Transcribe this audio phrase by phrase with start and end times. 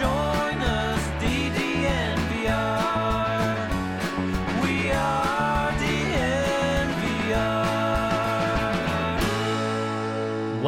[0.00, 0.29] Come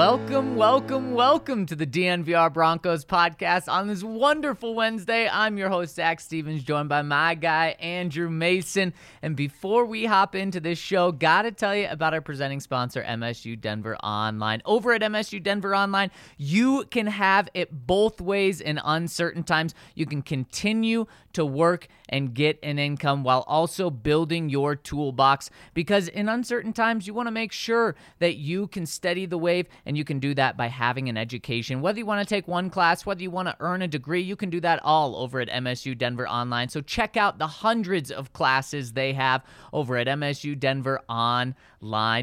[0.05, 5.28] Welcome, welcome, welcome to the DNVR Broncos podcast on this wonderful Wednesday.
[5.28, 8.95] I'm your host, Zac Stevens, joined by my guy, Andrew Mason.
[9.23, 13.05] And before we hop into this show, got to tell you about our presenting sponsor,
[13.05, 14.61] MSU Denver Online.
[14.64, 19.73] Over at MSU Denver Online, you can have it both ways in uncertain times.
[19.95, 26.08] You can continue to work and get an income while also building your toolbox because
[26.08, 29.92] in uncertain times, you want to make sure that you can steady the wave and
[29.97, 31.80] you can do that by having an education.
[31.80, 34.36] Whether you want to take one class, whether you want to earn a degree, you
[34.36, 36.69] can do that all over at MSU Denver Online.
[36.69, 41.57] So check out the hundreds of classes they have over at MSU Denver Online.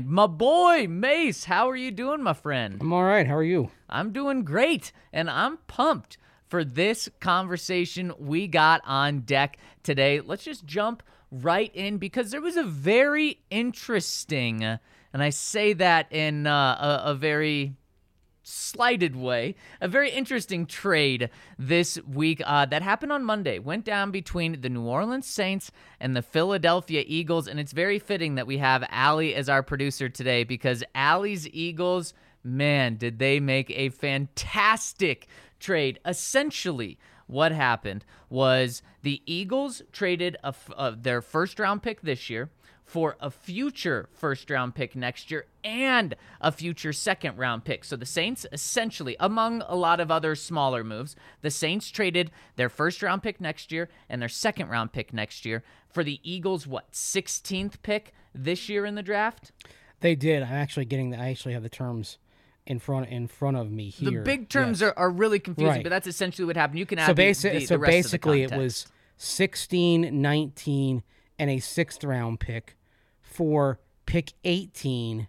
[0.06, 2.78] My boy, Mace, how are you doing, my friend?
[2.80, 3.28] I'm all right.
[3.28, 3.72] How are you?
[3.90, 10.20] I'm doing great, and I'm pumped for this conversation we got on deck today.
[10.20, 14.80] Let's just jump right in because there was a very interesting,
[15.14, 17.76] and I say that in uh, a, a very
[18.44, 23.60] slighted way, a very interesting trade this week uh, that happened on Monday.
[23.60, 28.36] Went down between the New Orleans Saints and the Philadelphia Eagles, and it's very fitting
[28.36, 33.70] that we have Allie as our producer today because Allie's Eagles, man, did they make
[33.72, 35.28] a fantastic
[35.60, 36.00] trade.
[36.06, 36.98] Essentially,
[37.28, 42.50] what happened was the Eagles traded a uh, their first round pick this year
[42.90, 47.86] for a future first round pick next year and a future second round pick.
[47.86, 52.68] So the Saints essentially, among a lot of other smaller moves, the Saints traded their
[52.68, 56.66] first round pick next year and their second round pick next year for the Eagles,
[56.66, 59.52] what, 16th pick this year in the draft?
[60.00, 60.42] They did.
[60.42, 61.12] I'm actually getting.
[61.12, 62.18] The, I actually have the terms
[62.66, 64.10] in front in front of me here.
[64.10, 64.94] The big terms Yes.
[64.98, 65.84] are, are really confusing, Right.
[65.84, 66.80] but that's essentially what happened.
[66.80, 71.04] You can add so the- the, so the rest basically, it was 16, 19,
[71.40, 72.76] and a sixth round pick
[73.22, 75.28] for pick 18,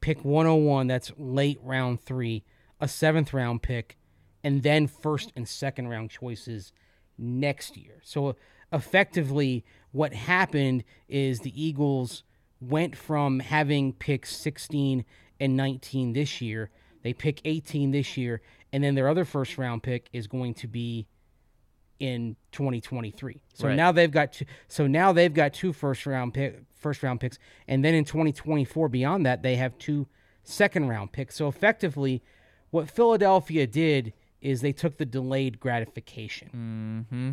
[0.00, 0.86] pick 101.
[0.86, 2.42] That's late round three,
[2.80, 3.98] a seventh round pick,
[4.42, 6.72] and then first and second round choices
[7.18, 8.00] next year.
[8.02, 8.36] So
[8.72, 12.24] effectively, what happened is the Eagles
[12.60, 15.04] went from having picks 16
[15.38, 16.70] and 19 this year.
[17.02, 18.40] They pick 18 this year,
[18.72, 21.06] and then their other first round pick is going to be
[22.00, 23.40] in 2023.
[23.54, 23.76] So Right.
[23.76, 27.38] now they've got two, so now they've got two first round pick first round picks,
[27.66, 30.06] and then in 2024 beyond that they have two
[30.42, 31.36] second round picks.
[31.36, 32.22] So effectively,
[32.70, 37.06] what Philadelphia did is they took the delayed gratification.
[37.10, 37.30] Mm-hmm.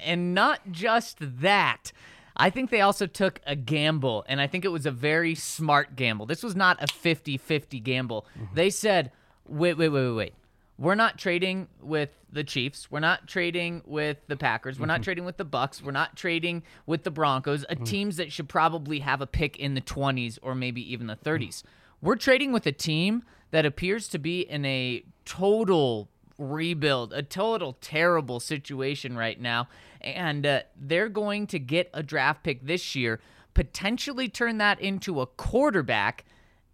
[0.00, 1.92] And not just that.
[2.36, 5.94] I think they also took a gamble, and I think it was a very smart
[5.94, 6.26] gamble.
[6.26, 8.26] This was not a 50 50 gamble.
[8.36, 8.54] Mm-hmm.
[8.56, 9.12] They said,
[9.46, 10.34] wait, wait, wait, wait, wait.
[10.76, 12.90] We're not trading with the Chiefs.
[12.90, 14.80] We're not trading with the Packers.
[14.80, 15.80] We're not trading with the Bucks.
[15.80, 19.74] We're not trading with the Broncos, uh, teams that should probably have a pick in
[19.74, 21.62] the 20s or maybe even the 30s.
[22.02, 23.22] We're trading with a team
[23.52, 29.68] that appears to be in a total rebuild, a total terrible situation right now.
[30.00, 33.20] And uh, they're going to get a draft pick this year,
[33.54, 36.24] potentially turn that into a quarterback.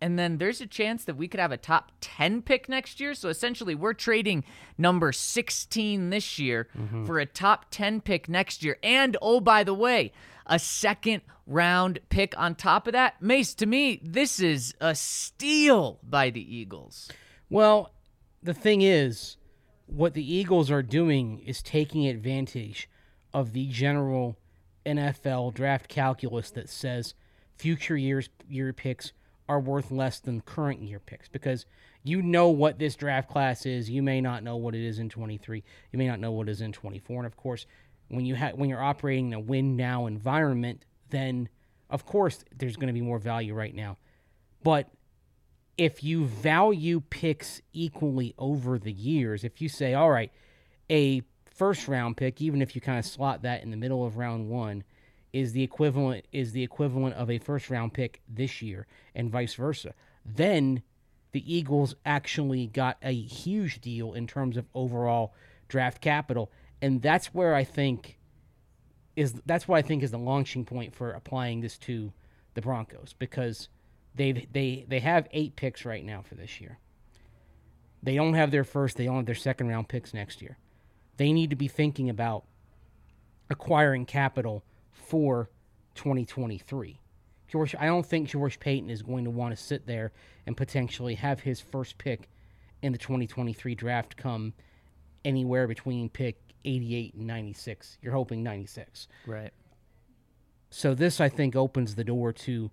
[0.01, 3.15] And then there's a chance that we could have a top 10 pick next year.
[3.15, 4.45] So essentially, we're trading
[4.79, 7.05] number 16 this year mm-hmm.
[7.05, 8.79] for a top 10 pick next year.
[8.83, 10.13] And oh, by the way,
[10.47, 13.21] a second round pick on top of that.
[13.21, 17.11] Mace, to me, this is a steal by the Eagles.
[17.51, 17.93] Well,
[18.43, 19.37] the thing is,
[19.87, 22.89] what the Eagles are doing is taking advantage
[23.35, 24.39] of the general
[24.87, 27.15] NFL draft calculus that says
[27.57, 29.13] future years year picks
[29.51, 31.67] are worth less than current year picks because
[32.05, 33.91] you know what this draft class is.
[33.91, 35.65] You may not know what it is in 23.
[35.91, 37.19] You may not know what it is in 24.
[37.19, 37.67] And of course,
[38.07, 41.49] when you ha- when you're operating in a win now environment, then
[41.91, 43.97] of course there's going to be more value right now.
[44.63, 44.89] But
[45.77, 50.31] if you value picks equally over the years, if you say, all right,
[50.89, 51.23] a
[51.57, 54.49] first round pick, even if you kind of slot that in the middle of round
[54.49, 54.85] one,
[55.33, 59.55] is the equivalent is the equivalent of a first round pick this year, and vice
[59.55, 59.95] versa.
[60.25, 60.83] Then
[61.33, 65.35] the Eagles actually got a huge deal in terms of overall
[65.69, 66.51] draft capital,
[66.83, 68.19] and that's where I think
[69.17, 72.13] is that's what I think is the launching point for applying this to
[72.55, 73.69] the Broncos because
[74.15, 76.79] they they they have eight picks right now for this year.
[78.03, 80.57] They don't have their first, they don't have their second round picks next year.
[81.17, 82.45] They need to be thinking about
[83.51, 84.65] acquiring capital
[85.11, 85.51] for
[85.97, 87.01] 2023.
[87.49, 90.13] George, I don't think George Paton is going to want to sit there
[90.47, 92.29] and potentially have his first pick
[92.81, 94.53] in the 2023 draft come
[95.25, 97.99] anywhere between pick 88 and 96.
[98.01, 99.09] You're hoping 96.
[99.27, 99.53] Right.
[100.71, 102.71] So this, I think, opens the door to,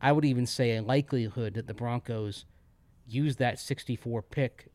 [0.00, 2.46] I would even say, a likelihood that the Broncos
[3.06, 4.68] use that 64 pick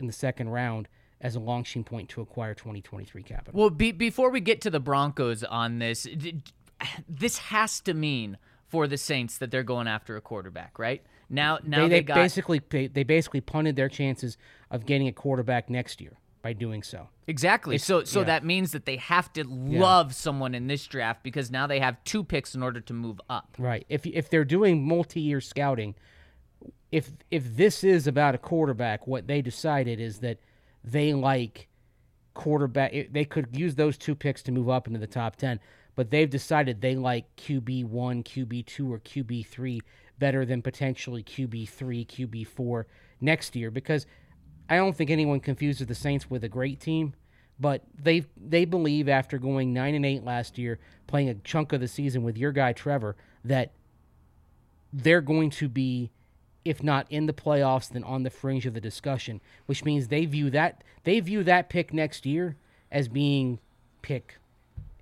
[0.00, 0.88] in the second round
[1.20, 3.58] as a launching point to acquire 2023 capital.
[3.58, 6.06] Well, be, before we get to the Broncos on this,
[7.08, 8.36] this has to mean
[8.68, 11.02] for the Saints that they're going after a quarterback, right?
[11.30, 14.36] Now, now they, they, they got basically they, they basically punted their chances
[14.70, 17.08] of getting a quarterback next year by doing so.
[17.26, 17.74] exactly.
[17.76, 18.26] it's- So, so yeah.
[18.26, 21.96] that means that they have to love someone in this draft because now they have
[22.04, 23.56] two picks in order to move up.
[23.58, 23.84] Right.
[23.88, 25.94] If if they're doing multi-year scouting,
[26.92, 30.38] if if this is about a quarterback, what they decided is that
[30.86, 31.68] they like
[32.34, 32.92] quarterback.
[33.10, 35.60] They could use those two picks to move up into the top ten,
[35.94, 39.80] but they've decided they like QB one, QB two, or QB three
[40.18, 42.86] better than potentially QB three, QB four
[43.20, 44.06] next year because
[44.68, 47.14] I don't think anyone confuses the Saints with a great team.
[47.58, 51.80] But they they believe after going nine and eight last year, playing a chunk of
[51.80, 53.72] the season with your guy Trevor, that
[54.92, 56.10] they're going to be,
[56.66, 59.40] if not in the playoffs, then on the fringe of the discussion.
[59.66, 62.56] Which means they view that they view that pick next year
[62.90, 63.58] as being
[64.02, 64.34] pick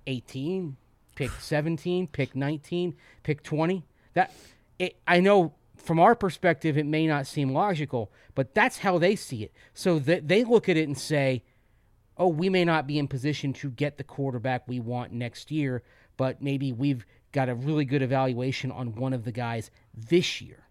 [0.07, 0.77] eighteen,
[1.15, 3.83] pick seventeen, pick nineteen, pick twenty.
[4.13, 4.33] That
[4.79, 9.15] it, I know from our perspective it may not seem logical, but that's how they
[9.15, 9.51] see it.
[9.73, 11.43] So that they look at it and say
[12.17, 15.83] oh, we may not be in position to get the quarterback we want next year,
[16.17, 20.64] but maybe we've got a really good evaluation on one of the guys this year.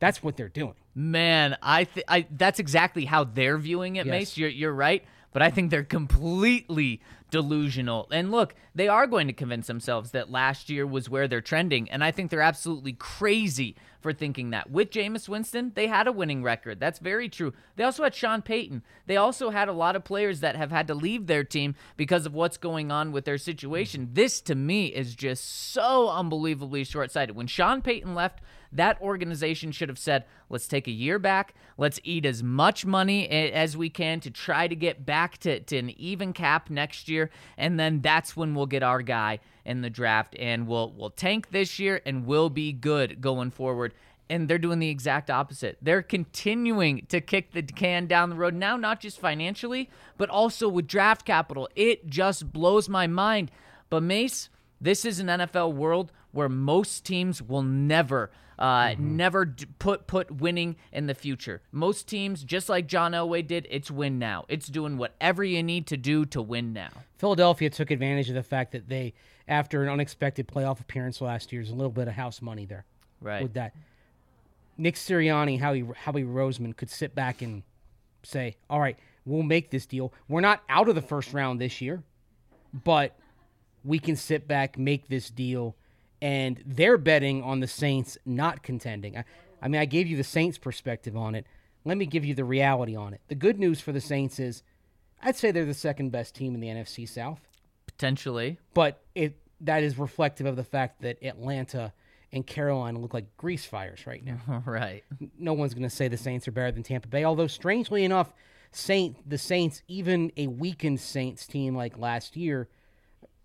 [0.00, 0.74] That's what they're doing.
[0.94, 4.10] Man, I, th- I that's exactly how they're viewing it, Yes.
[4.12, 4.38] Mace.
[4.38, 7.00] You're you're right, but I think they're completely
[7.30, 8.08] delusional.
[8.10, 11.90] And look, they are going to convince themselves that last year was where they're trending,
[11.90, 14.70] and I think they're absolutely crazy for thinking that.
[14.70, 16.80] With Jameis Winston, they had a winning record.
[16.80, 17.52] That's very true.
[17.76, 18.82] They also had Sean Payton.
[19.06, 22.24] They also had a lot of players that have had to leave their team because
[22.24, 24.10] of what's going on with their situation.
[24.12, 27.36] This to me is just so unbelievably short-sighted.
[27.36, 28.40] When Sean Payton left,
[28.72, 31.54] that organization should have said, let's take a year back.
[31.76, 35.76] Let's eat as much money as we can to try to get back to, to
[35.78, 37.30] an even cap next year.
[37.56, 41.50] And then that's when we'll get our guy in the draft and we'll, we'll tank
[41.50, 43.94] this year and we'll be good going forward.
[44.30, 45.78] And they're doing the exact opposite.
[45.80, 50.68] They're continuing to kick the can down the road now, not just financially, but also
[50.68, 51.68] with draft capital.
[51.74, 53.50] It just blows my mind.
[53.88, 59.66] But Mace, this is an NFL world where most teams will never, uh, never d-
[59.78, 61.62] put put winning in the future.
[61.72, 64.44] Most teams, just like John Elway did, it's win now.
[64.48, 66.90] It's doing whatever you need to do to win now.
[67.18, 69.14] Philadelphia took advantage of the fact that they,
[69.46, 72.84] after an unexpected playoff appearance last year, there's a little bit of house money there
[73.20, 73.42] Right.
[73.42, 73.74] with that.
[74.76, 77.62] Nick Sirianni, Howie, Howie Roseman could sit back and
[78.22, 80.12] say, all right, we'll make this deal.
[80.28, 82.02] We're not out of the first round this year,
[82.84, 83.16] but
[83.84, 85.74] we can sit back, make this deal.
[86.20, 89.16] And they're betting on the Saints not contending.
[89.16, 89.24] I,
[89.62, 91.46] I mean, I gave you the Saints' perspective on it.
[91.84, 93.20] Let me give you the reality on it.
[93.28, 94.62] The good news for the Saints is
[95.22, 97.40] I'd say they're the second best team in the NFC South
[97.86, 98.58] Potentially.
[98.74, 101.92] but it that is reflective of the fact that Atlanta
[102.30, 104.62] and Carolina look like grease fires right now.
[104.66, 105.02] right.
[105.38, 107.24] no one's going to say the Saints are better than Tampa Bay.
[107.24, 108.32] Although strangely enough,
[108.70, 112.68] Saint the Saints, even a weakened Saints team like last year,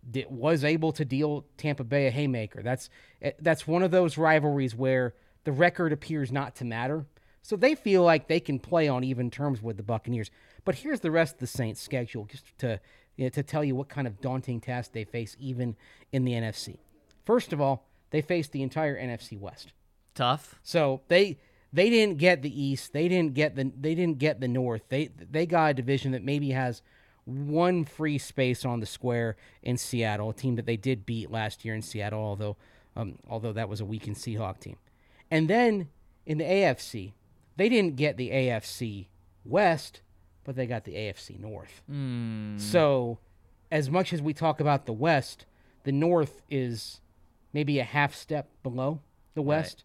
[0.10, 2.62] di- was able to deal Tampa Bay a haymaker.
[2.62, 2.90] That's
[3.22, 7.06] eh, that's one of those rivalries where the record appears not to matter.
[7.42, 10.32] So they feel like they can play on even terms with the Buccaneers.
[10.64, 12.80] But here's the rest of the Saints' schedule, just to
[13.16, 15.76] you know, to tell you what kind of daunting task they face even
[16.12, 16.78] in the NFC.
[17.26, 19.74] First of all, they face the entire NFC West.
[20.16, 20.60] Tough.
[20.64, 21.40] So they
[21.72, 22.94] they didn't get the East.
[22.94, 24.84] They didn't get the they didn't get the North.
[24.90, 26.82] They they got a division that maybe has
[27.26, 31.64] one free space on the square in Seattle, a team that they did beat last
[31.64, 32.58] year in Seattle, although
[32.96, 34.78] um, although that was a weakened Seahawk team.
[35.32, 35.90] And then
[36.26, 37.14] in the AFC,
[37.58, 39.08] they didn't get the AFC
[39.46, 40.02] West,
[40.44, 41.82] but they got the AFC North.
[42.58, 43.18] So,
[43.72, 45.46] as much as we talk about the West,
[45.84, 47.02] the North is
[47.52, 49.02] maybe a half step below
[49.34, 49.84] the West.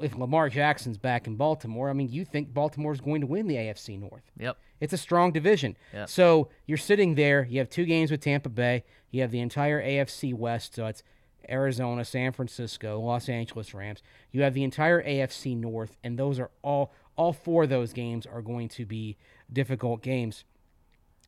[0.00, 3.56] If Lamar Jackson's back in Baltimore, I mean, you think Baltimore's going to win the
[3.56, 4.30] AFC North.
[4.38, 4.56] Yep.
[4.80, 5.76] It's a strong division.
[5.92, 6.08] Yep.
[6.08, 7.46] So you're sitting there.
[7.48, 8.84] You have two games with Tampa Bay.
[9.10, 10.74] You have the entire AFC West.
[10.74, 11.02] So it's
[11.48, 14.02] Arizona, San Francisco, Los Angeles Rams.
[14.30, 18.26] You have the entire AFC North, and those are all all four of those games
[18.26, 19.16] are going to be
[19.52, 20.44] difficult games.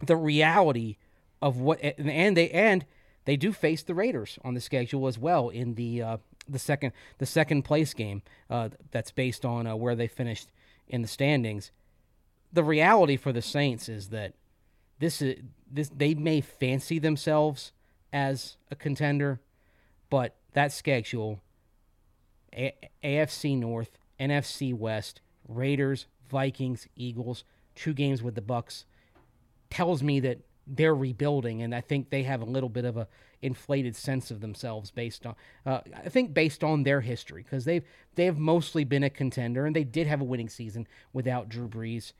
[0.05, 0.97] The reality
[1.43, 2.85] of what and they and
[3.25, 6.17] they do face the Raiders on the schedule as well in the uh,
[6.49, 10.51] the second the second place game uh, that's based on uh, where they finished
[10.89, 11.71] in the standings.
[12.53, 14.35] The reality for the Saints is that
[14.99, 15.37] this is
[15.71, 17.73] this they may fancy themselves
[18.13, 19.41] as a contender,
[20.09, 21.41] but that schedule
[22.53, 27.45] a- AFC North, NFC West, Raiders, Vikings, Eagles,
[27.75, 28.85] two games with the Bucks
[29.71, 33.09] tells me that they're rebuilding and I think they have a little bit of a
[33.43, 37.85] inflated sense of themselves based on uh, I think based on their history because they've
[38.15, 42.13] they've mostly been a contender and they did have a winning season without Drew Brees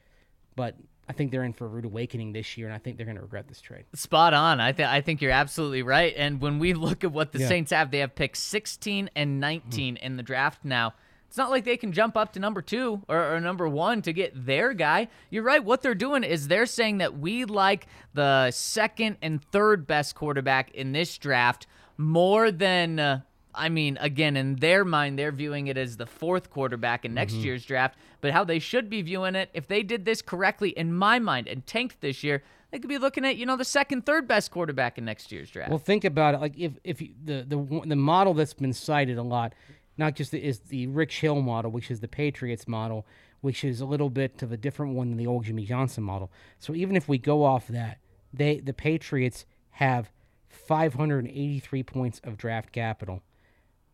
[0.57, 0.77] but
[1.09, 3.17] I think they're in for a rude awakening this year, and I think they're going
[3.17, 3.85] to regret this trade.
[3.95, 4.61] Spot on.
[4.61, 6.15] I think I think you're absolutely right.
[6.17, 7.49] And when we look at what the Yeah.
[7.49, 10.95] Saints have, they have picks 16 and 19 in the draft now.
[11.31, 14.13] It's not like they can jump up to number two or, or number one to
[14.13, 15.07] get their guy.
[15.31, 15.63] You're right.
[15.63, 20.75] What they're doing is they're saying that we like the second and third best quarterback
[20.75, 22.99] in this draft more than.
[22.99, 23.21] Uh,
[23.55, 27.35] I mean, again, in their mind, they're viewing it as the fourth quarterback in next
[27.35, 27.97] year's draft.
[28.21, 31.47] But how they should be viewing it, if they did this correctly, in my mind,
[31.47, 34.51] and tanked this year, they could be looking at you know the second, third best
[34.51, 35.71] quarterback in next year's draft.
[35.71, 36.41] Well, think about it.
[36.41, 39.55] Like if if you, the the the model that's been cited a lot,
[40.01, 43.07] not just the, is the Rich Hill model, which is the Patriots model,
[43.43, 46.33] which is a little bit of a different one than the old Jimmy Johnson model.
[46.59, 47.99] So even if we go off that,
[48.33, 50.11] they the Patriots have
[50.49, 53.23] 583 points of draft capital.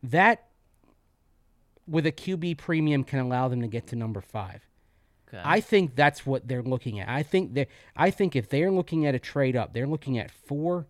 [0.03, 0.47] That
[1.87, 4.67] with a QB premium can allow them to get to number five.
[5.29, 5.43] Okay.
[5.45, 7.09] I think that's what they're looking at.
[7.09, 10.31] I think they I think if they're looking at a trade up, they're looking at
[10.31, 10.87] four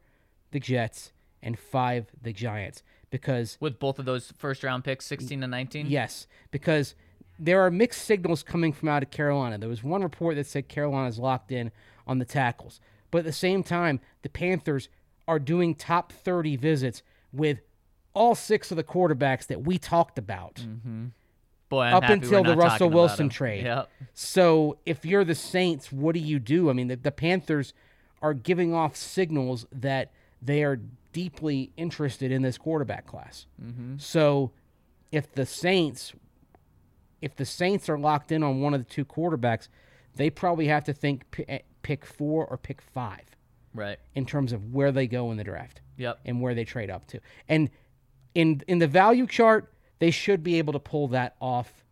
[0.51, 2.83] the Jets and five the Giants
[3.17, 5.87] because with both of those first round picks, 16 and 19.
[5.87, 6.95] yes, because
[7.39, 9.59] there are mixed signals coming from out of Carolina.
[9.59, 11.71] There was one report that said Carolina's locked in
[12.07, 12.81] on the tackles,
[13.11, 14.89] but at the same time, the Panthers
[15.27, 17.61] are doing top 30 visits with
[18.15, 21.07] all six of the quarterbacks that we talked about mm-hmm.
[21.69, 23.65] Boy, I'm up until the Russell Wilson trade.
[23.65, 23.91] Yep.
[24.15, 26.71] So if you're the Saints, what do you do?
[26.71, 27.75] I mean, the, the Panthers
[28.23, 30.81] are giving off signals that they are
[31.17, 33.47] deeply interested in this quarterback class.
[33.63, 33.95] Mm-hmm.
[33.97, 34.51] So
[35.11, 36.13] if the Saints,
[37.23, 39.69] if the Saints are locked in on one of the two quarterbacks,
[40.15, 41.47] they probably have to think p-
[41.81, 43.25] pick four or pick five
[43.73, 43.99] Right.
[44.15, 46.19] in terms of where they go in the draft Yep.
[46.27, 47.21] and where they trade up to.
[47.49, 47.71] And
[48.35, 51.83] in in the value chart, they should be able to pull that off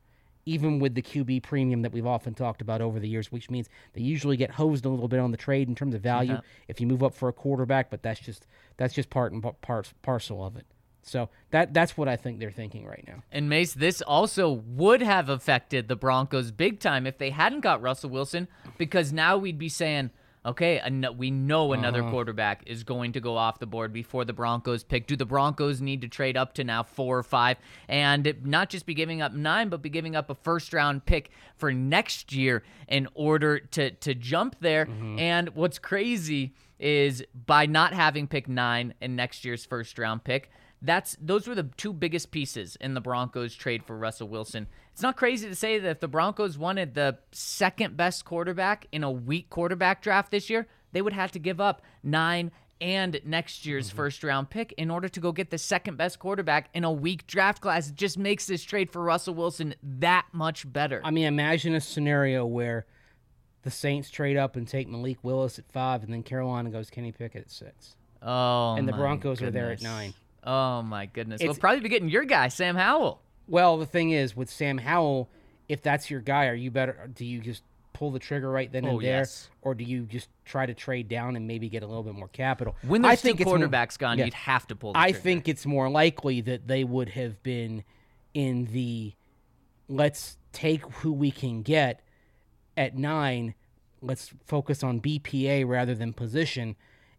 [0.46, 3.68] even with the QB premium that we've often talked about over the years, which means
[3.92, 6.80] they usually get hosed a little bit on the trade in terms of value if
[6.80, 8.46] you move up for a quarterback, but that's just
[8.76, 10.66] that's just part and pa- part parcel of it.
[11.02, 13.22] So that that's what I think they're thinking right now.
[13.30, 17.82] And Mace, this also would have affected the Broncos big time if they hadn't got
[17.82, 18.48] Russell Wilson,
[18.78, 20.10] because now we'd be saying,
[20.46, 22.10] okay, an- we know another Uh-huh.
[22.10, 25.06] quarterback is going to go off the board before the Broncos pick.
[25.06, 27.56] Do the Broncos need to trade up to now four or five
[27.88, 31.30] and not just be giving up nine, but be giving up a first round pick
[31.56, 34.86] for next year in order to to jump there?
[34.86, 35.18] Mm-hmm.
[35.18, 40.50] And what's crazy is by not having pick nine in next year's first round pick.
[40.82, 44.66] That's those were the two biggest pieces in the Broncos trade for Russell Wilson.
[44.94, 49.02] It's not crazy to say that if the Broncos wanted the second best quarterback in
[49.04, 53.66] a weak quarterback draft this year, they would have to give up 9 and next
[53.66, 53.96] year's Mm-hmm.
[53.96, 57.26] first round pick in order to go get the second best quarterback in a weak
[57.26, 57.88] draft class.
[57.88, 61.00] It just makes this trade for Russell Wilson that much better.
[61.04, 62.86] I mean, imagine a scenario where
[63.62, 67.10] the Saints trade up and take Malik Willis at five, and then Carolina goes Kenny
[67.12, 67.96] Pickett at six.
[68.22, 69.82] oh, and the Broncos are there at goodness.
[69.82, 70.14] nine.
[70.44, 71.40] Oh my goodness.
[71.42, 73.20] We'll probably be getting your guy, Sam Howell.
[73.48, 75.28] Well, the thing is, with Sam Howell,
[75.68, 77.10] if that's your guy, are you better?
[77.14, 79.48] Do you just pull the trigger right then and Oh, there, yes.
[79.62, 82.28] or do you just try to trade down and maybe get a little bit more
[82.28, 82.74] capital?
[82.82, 84.24] When I there's two think more- quarterbacks gone, yeah.
[84.24, 84.92] you'd have to pull.
[84.92, 85.06] The trigger.
[85.08, 85.22] I trigger.
[85.22, 87.84] think it's more likely that they would have been
[88.32, 89.12] in the
[89.88, 92.00] let's take who we can get
[92.76, 93.54] at nine.
[94.00, 96.76] Let's focus on BPA rather than position.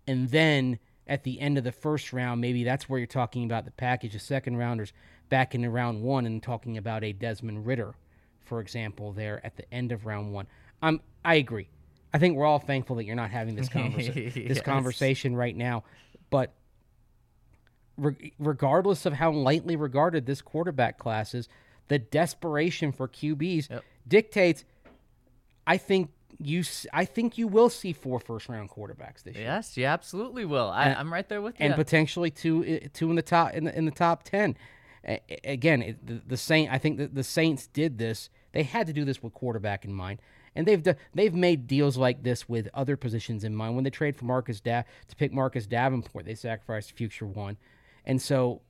[0.08, 3.66] And then at the end of the first round, maybe that's where you're talking about
[3.66, 4.92] the package of second rounders
[5.30, 7.94] back into round one and talking about a Desmond Ridder,
[8.46, 10.48] for example, there at the end of round one.
[10.82, 11.68] I'm, I agree.
[12.14, 15.84] I think we're all thankful that you're not having this, conversa- this conversation right now.
[16.30, 16.54] But
[17.98, 21.50] re- regardless of how lightly regarded this quarterback class is,
[21.88, 23.84] the desperation for QBs Yep.
[24.08, 24.64] dictates.
[25.68, 26.64] I think you.
[26.94, 30.70] I think you will see four first round quarterbacks this year, Yes, you absolutely will.
[30.70, 31.66] I, I'm right there with you.
[31.66, 34.56] and potentially two eh, two in the top in the, in the top ten.
[35.44, 36.72] Again, it, the, the Saint.
[36.72, 38.30] I think that the Saints did this.
[38.54, 40.20] They had to do this with quarterback in mind,
[40.56, 43.76] and they've do, they've made deals like this with other positions in mind.
[43.76, 47.58] When they trade for Marcus da- to pick Marcus Davenport, they sacrificed future one,
[48.06, 48.62] and so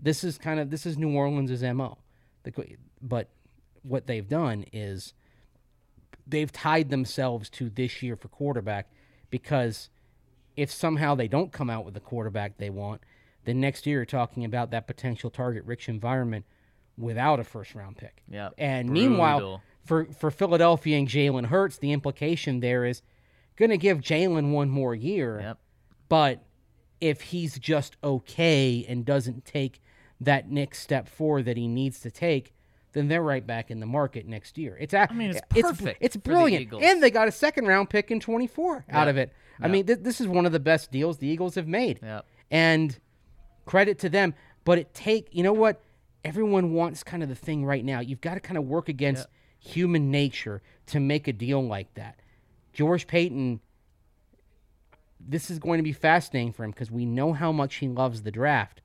[0.00, 1.98] this is kind of this is New Orleans' mo.
[2.44, 3.28] The, but
[3.82, 5.14] what they've done is
[6.26, 8.88] they've tied themselves to this year for quarterback
[9.30, 9.90] because
[10.56, 13.02] if somehow they don't come out with the quarterback they want,
[13.46, 16.44] then next year you're talking about that potential target rich environment
[16.98, 18.22] without a first round pick.
[18.28, 18.54] Yep.
[18.58, 23.02] And meanwhile, for for Philadelphia and Jalen Hurts, the implication there is
[23.56, 25.40] going to give Jalen one more year.
[25.40, 25.58] Yep.
[26.08, 26.44] But
[27.00, 29.80] if he's just okay and doesn't take
[30.20, 32.52] that next step forward that he needs to take,
[32.92, 34.76] then they're right back in the market next year.
[34.80, 36.82] It's I mean, it's it's, perfect It's the brilliant, Eagles.
[36.84, 39.32] and they got a second round pick in 24 out of it.
[39.60, 42.00] I mean, th- this is one of the best deals the Eagles have made.
[42.02, 42.26] Yep.
[42.50, 42.98] And
[43.66, 45.82] credit to them, but it take you know what
[46.24, 48.00] everyone wants kind of the thing right now.
[48.00, 52.18] You've got to kind of work against human nature to make a deal like that.
[52.72, 53.60] George Paton
[55.28, 58.22] this is going to be fascinating for him because we know how much he loves
[58.22, 58.80] the draft.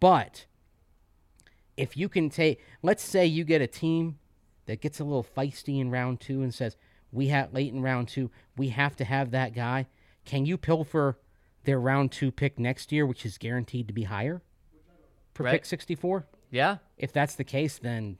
[0.00, 0.46] But
[1.76, 4.18] if you can take, let's say you get a team
[4.66, 6.76] that gets a little feisty in round two and says,
[7.10, 9.86] we have late in round two, we have to have that guy.
[10.24, 11.18] Can you pilfer
[11.64, 14.42] their round two pick next year, which is guaranteed to be higher
[15.34, 15.52] for Right.
[15.52, 16.26] pick 64?
[16.50, 16.78] Yeah.
[16.98, 18.18] If that's the case, then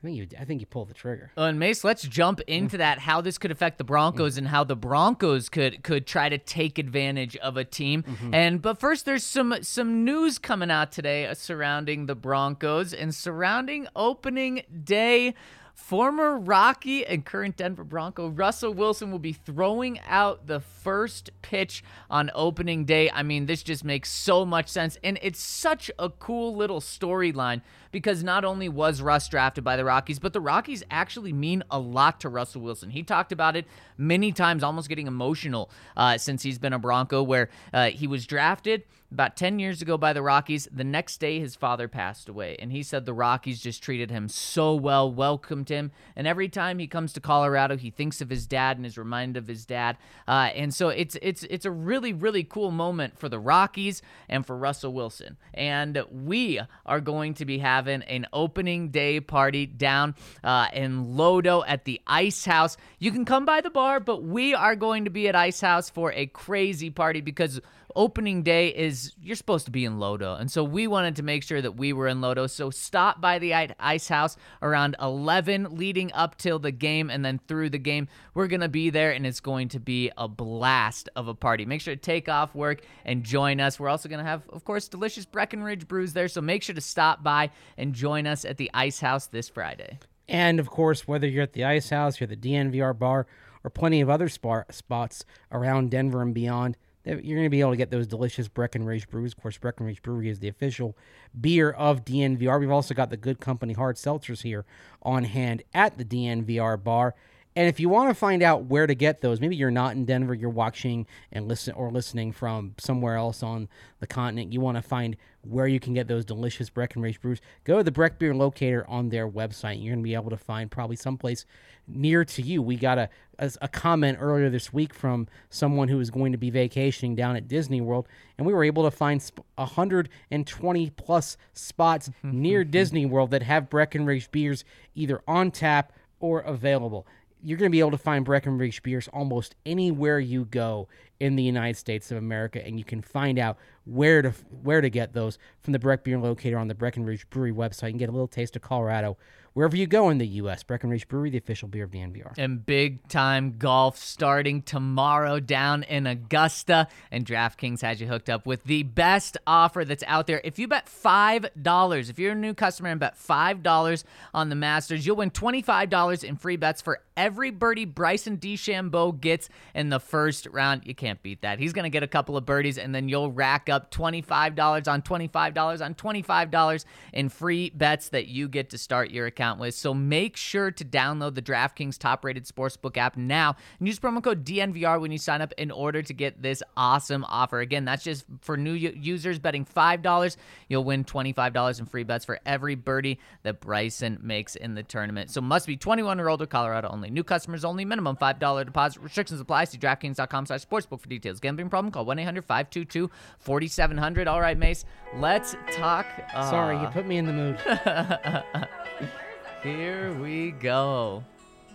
[0.00, 1.32] I think you, I think you pull the trigger.
[1.36, 3.00] Uh, And Mace, let's jump into that.
[3.00, 6.78] How this could affect the Broncos and how the Broncos could could try to take
[6.78, 8.04] advantage of a team.
[8.32, 13.12] And but first, there's some some news coming out today uh, surrounding the Broncos and
[13.12, 15.34] surrounding opening day.
[15.78, 21.82] Former Rocky and current Denver Bronco Russell Wilson will be throwing out the first pitch
[22.10, 23.10] on opening day.
[23.10, 24.98] I mean, this just makes so much sense.
[25.02, 29.84] And it's such a cool little storyline because not only was Russ drafted by the
[29.84, 32.90] Rockies, but the Rockies actually mean a lot to Russell Wilson.
[32.90, 33.64] He talked about it
[33.96, 38.26] many times, almost getting emotional uh, since he's been a Bronco, where uh, he was
[38.26, 40.68] drafted about 10 years ago by the Rockies.
[40.70, 42.56] The next day, his father passed away.
[42.58, 45.92] And he said the Rockies just treated him so well, welcomed him.
[46.14, 49.38] And every time he comes to Colorado, he thinks of his dad and is reminded
[49.38, 49.96] of his dad.
[50.26, 54.44] Uh, and so it's, it's, it's a really, really cool moment for the Rockies and
[54.44, 55.38] for Russell Wilson.
[55.54, 61.64] And we are going to be having an opening day party down uh, in Lodo
[61.66, 62.76] at the Ice House.
[62.98, 65.88] You can come by the bar, but we are going to be at Ice House
[65.88, 67.60] for a crazy party because
[67.98, 70.40] opening day is you're supposed to be in Lodo.
[70.40, 72.48] And so we wanted to make sure that we were in Lodo.
[72.48, 77.40] So stop by the Ice House around 11 leading up till the game and then
[77.48, 78.06] through the game.
[78.34, 81.66] We're going to be there and it's going to be a blast of a party.
[81.66, 83.80] Make sure to take off work and join us.
[83.80, 86.28] We're also going to have of course delicious Breckenridge brews there.
[86.28, 89.98] So make sure to stop by and join us at the Ice House this Friday.
[90.28, 93.26] And of course, whether you're at the Ice House, you're at the DNVR bar,
[93.64, 96.76] or plenty of other spa- spots around Denver and beyond,
[97.08, 99.32] Uh, you're going to be able to get those delicious Breckenridge brews.
[99.32, 100.96] Of course, Breckenridge Brewery is the official
[101.40, 102.60] beer of DNVR.
[102.60, 104.64] We've also got the Good Company hard seltzers here
[105.02, 107.14] on hand at the DNVR bar.
[107.58, 110.04] And if you want to find out where to get those, maybe you're not in
[110.04, 113.68] Denver, you're watching and listen or listening from somewhere else on
[113.98, 114.52] the continent.
[114.52, 117.40] You want to find where you can get those delicious Breckenridge brews.
[117.64, 119.82] Go to the Breck Beer Locator on their website.
[119.82, 121.46] You're going to be able to find probably someplace
[121.88, 122.62] near to you.
[122.62, 123.08] We got a,
[123.40, 127.34] a, a comment earlier this week from someone who was going to be vacationing down
[127.34, 133.04] at Disney World, and we were able to find sp- 120 plus spots near Disney
[133.04, 137.06] World that have Breckenridge beers either on tap or available.
[137.42, 140.88] You're going to be able to find Breckenridge beers almost anywhere you go
[141.20, 144.90] in the United States of America, and you can find out where to where to
[144.90, 148.12] get those from the Breck Beer Locator on the Breckenridge Brewery website and get a
[148.12, 149.16] little taste of Colorado
[149.58, 150.62] wherever you go in the U.S.
[150.62, 152.32] Breckenridge Brewery, the official beer of the NBR.
[152.38, 156.86] And big time golf starting tomorrow down in Augusta.
[157.10, 160.40] And DraftKings has you hooked up with the best offer that's out there.
[160.44, 165.04] If you bet $5, if you're a new customer and bet $5 on the Masters,
[165.04, 170.46] you'll win $25 in free bets for every birdie Bryson DeChambeau gets in the first
[170.46, 170.82] round.
[170.86, 171.58] You can't beat that.
[171.58, 175.02] He's going to get a couple of birdies, and then you'll rack up $25 on
[175.02, 179.74] $25 on $25 in free bets that you get to start your account with.
[179.74, 184.22] So make sure to download the DraftKings top rated sportsbook app now and use promo
[184.22, 187.58] code DNVR when you sign up in order to get this awesome offer.
[187.58, 190.36] Again, that's just for new users betting $5.
[190.68, 195.30] You'll win $25 in free bets for every birdie that Bryson makes in the tournament.
[195.30, 197.07] So must be 21 or older, Colorado only.
[197.10, 199.00] New customers only, minimum $5 deposit.
[199.02, 199.64] Restrictions apply.
[199.64, 201.40] See DraftKings.com slash sportsbook for details.
[201.40, 201.90] Gambling problem?
[201.92, 204.26] Call 1-800-522-4700.
[204.26, 204.84] All right, Mace,
[205.16, 206.06] let's talk.
[206.34, 207.58] Uh, Sorry, you put me in the mood.
[209.62, 211.24] Here we go.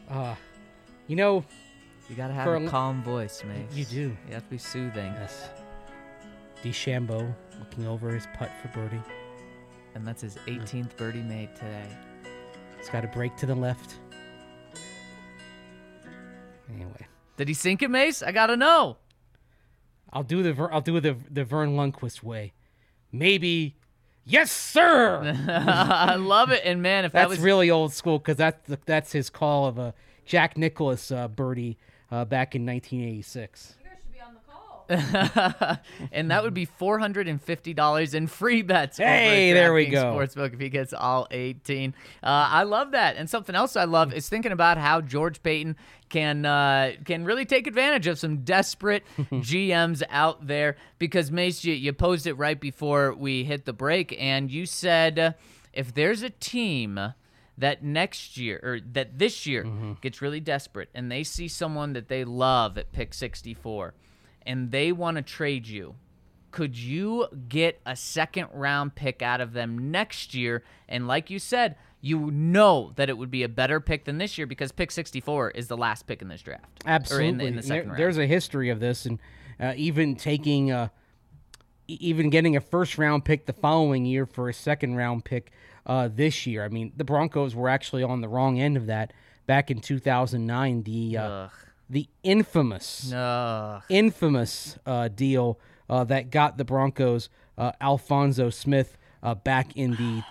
[0.10, 0.36] Uh,
[1.08, 1.43] you know,
[2.10, 3.72] You gotta have a calm voice, Mace.
[3.74, 4.17] you do.
[4.28, 5.13] You have to be soothing.
[5.13, 5.50] Yes.
[6.63, 9.02] DeChambeau looking over his putt for birdie.
[9.96, 11.88] And that's his 18th birdie made today.
[12.78, 13.96] He's got a break to the left.
[16.69, 18.21] Anyway, Did he sink it, Mace?
[18.23, 18.97] I gotta know.
[20.12, 22.54] I'll do the Ver- I'll do the the Verne Lundquist way.
[23.12, 23.76] Maybe,
[24.26, 25.36] yes, sir.
[25.47, 26.62] I love it.
[26.65, 29.65] And man, if that That's was really old school because that's the, that's his call
[29.65, 29.93] of a
[30.26, 31.78] Jack Nicklaus uh, birdie
[32.12, 33.76] uh, back in 1986.
[34.89, 38.99] and that would be four hundred and fifty dollars in free bets.
[38.99, 40.13] over Hey, there we go.
[40.13, 41.95] Sportsbook if he gets all eighteen.
[42.21, 43.15] Uh, I love that.
[43.15, 45.78] And something else I love is thinking about how George Paton
[46.13, 50.78] can uh, can really take advantage of some desperate GMs out there.
[50.99, 55.17] Because Mace, you, you posed it right before we hit the break, and you said
[55.17, 55.32] uh,
[55.73, 56.99] if there's a team
[57.58, 59.63] that next year or that this year
[60.02, 63.93] gets really desperate and they see someone that they love at pick 64
[64.43, 65.93] and they want to trade you
[66.49, 71.38] could you get a second round pick out of them next year and like you
[71.38, 74.91] said you know that it would be a better pick than this year because pick
[74.91, 77.27] 64 is the last pick in this draft Absolutely.
[77.29, 79.19] in the, in the there- There's a history of this, and
[79.57, 80.89] uh, even taking, uh,
[81.87, 85.51] even getting a first round pick the following year for a second round pick
[85.85, 86.65] uh, this year.
[86.65, 89.13] I mean, the Broncos were actually on the wrong end of that
[89.45, 90.83] back in 2009.
[90.83, 91.47] The uh,
[91.89, 93.81] the infamous Ugh.
[93.89, 95.57] infamous uh, deal
[95.89, 100.23] uh, that got the Broncos uh, Alphonso Smith uh, back in the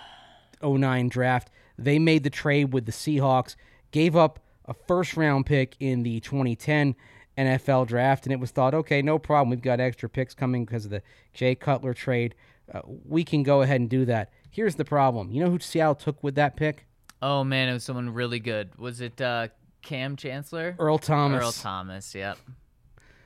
[0.79, 1.51] 09 draft.
[1.79, 3.57] They made the trade with the Seahawks,
[3.91, 6.95] gave up a first round pick in the 2010
[7.39, 9.51] NFL draft, and it was thought, okay, no problem.
[9.51, 12.35] We've got extra picks coming because of the Jay Cutler trade.
[12.73, 14.31] Uh, we can go ahead and do that.
[14.51, 15.33] Here's the problem.
[15.33, 16.87] You know who Seattle took with that pick?
[17.25, 19.47] oh man it was someone really good was it uh
[19.81, 21.41] Kam Chancellor Earl Thomas.
[21.41, 22.37] earl thomas yep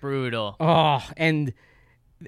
[0.03, 1.55] brutal Oh, and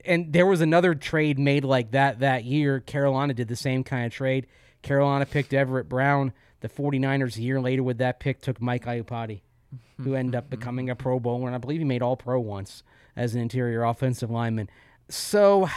[0.04, 2.80] and there was another trade made like that that year.
[2.80, 4.46] Carolina did the same kind of trade.
[4.82, 6.32] Carolina picked Everett Brown.
[6.60, 9.42] The 49ers a year later with that pick took Mike Iupati,
[10.00, 12.82] who ended up becoming a Pro Bowler, and I believe he made All Pro once
[13.16, 14.68] as an interior offensive lineman.
[15.08, 15.68] So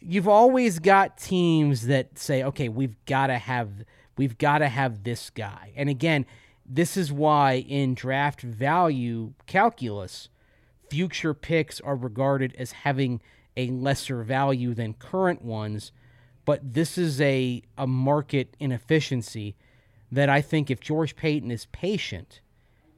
[0.00, 3.84] you've always got teams that say, "Okay, we've got to have
[4.16, 6.26] we've got to have this guy." And again,
[6.66, 10.28] this is why in draft value calculus,
[10.90, 13.20] future picks are regarded as having
[13.56, 15.92] a lesser value than current ones.
[16.44, 19.54] But this is a a market inefficiency
[20.10, 22.40] that I think if George Paton is patient,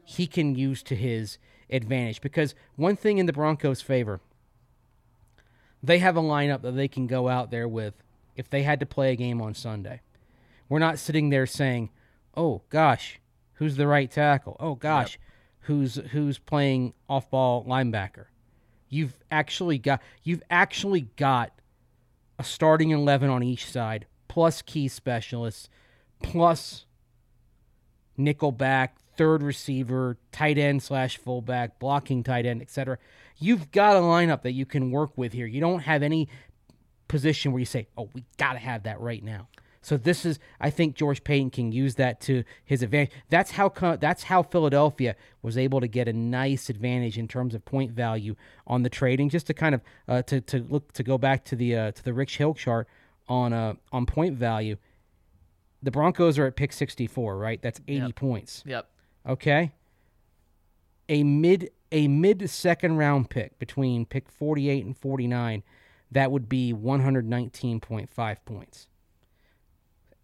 [0.04, 1.38] he can use to his
[1.70, 2.20] advantage.
[2.20, 4.20] Because one thing in the Broncos' favor,
[5.83, 7.94] they have a lineup that they can go out there with
[8.37, 10.00] if they had to play a game on Sunday.
[10.68, 11.90] We're not sitting there saying,
[12.37, 13.20] "Oh gosh,
[13.54, 14.57] who's the right tackle?
[14.59, 15.18] Oh gosh,
[15.61, 18.26] who's who's playing off-ball linebacker?"
[18.88, 21.52] You've actually got you've actually got
[22.38, 25.68] a starting 11 on each side plus key specialists
[26.22, 26.86] plus
[28.16, 32.98] nickel back third receiver, tight end slash fullback, blocking tight end, etc.
[33.38, 35.46] You've got a lineup that you can work with here.
[35.46, 36.28] You don't have any
[37.08, 39.48] position where you say, "Oh, we got to have that right now."
[39.84, 43.12] So this is, I think George Paton can use that to his advantage.
[43.28, 43.68] That's how
[44.00, 48.34] that's how Philadelphia was able to get a nice advantage in terms of point value
[48.66, 49.28] on the trading.
[49.28, 52.02] Just to kind of uh, to to look to go back to the uh, to
[52.02, 52.88] the Rich Hill chart
[53.28, 54.76] on uh on point value.
[55.82, 57.60] The Broncos are at pick 64, right?
[57.60, 58.14] That's 80 Yep.
[58.14, 58.62] points.
[58.64, 58.88] Yep.
[59.28, 59.72] Okay.
[61.10, 65.62] A mid a mid second round pick between pick 48 and 49,
[66.10, 68.88] that would be 119.5 points.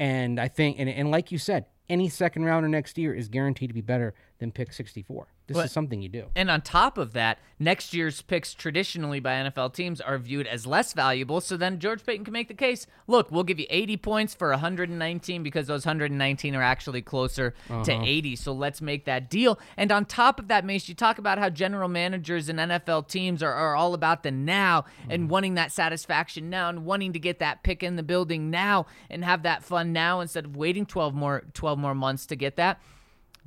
[0.00, 3.68] And I think and, and like you said, any second rounder next year is guaranteed
[3.68, 5.28] to be better than pick 64.
[5.46, 6.30] This But- is something you do.
[6.34, 10.66] And on top of that, next year's picks traditionally by NFL teams are viewed as
[10.66, 11.40] less valuable.
[11.40, 14.50] So then George Paton can make the case look, we'll give you 80 points for
[14.50, 18.02] 119 because those 119 are actually closer to uh-huh.
[18.04, 18.36] 80.
[18.36, 19.58] So let's make that deal.
[19.76, 23.42] And on top of that, Mace, you talk about how general managers and NFL teams
[23.42, 25.30] are, are all about the now and mm-hmm.
[25.30, 29.24] wanting that satisfaction now and wanting to get that pick in the building now and
[29.24, 32.80] have that fun now instead of waiting 12 more 12 more months to get that.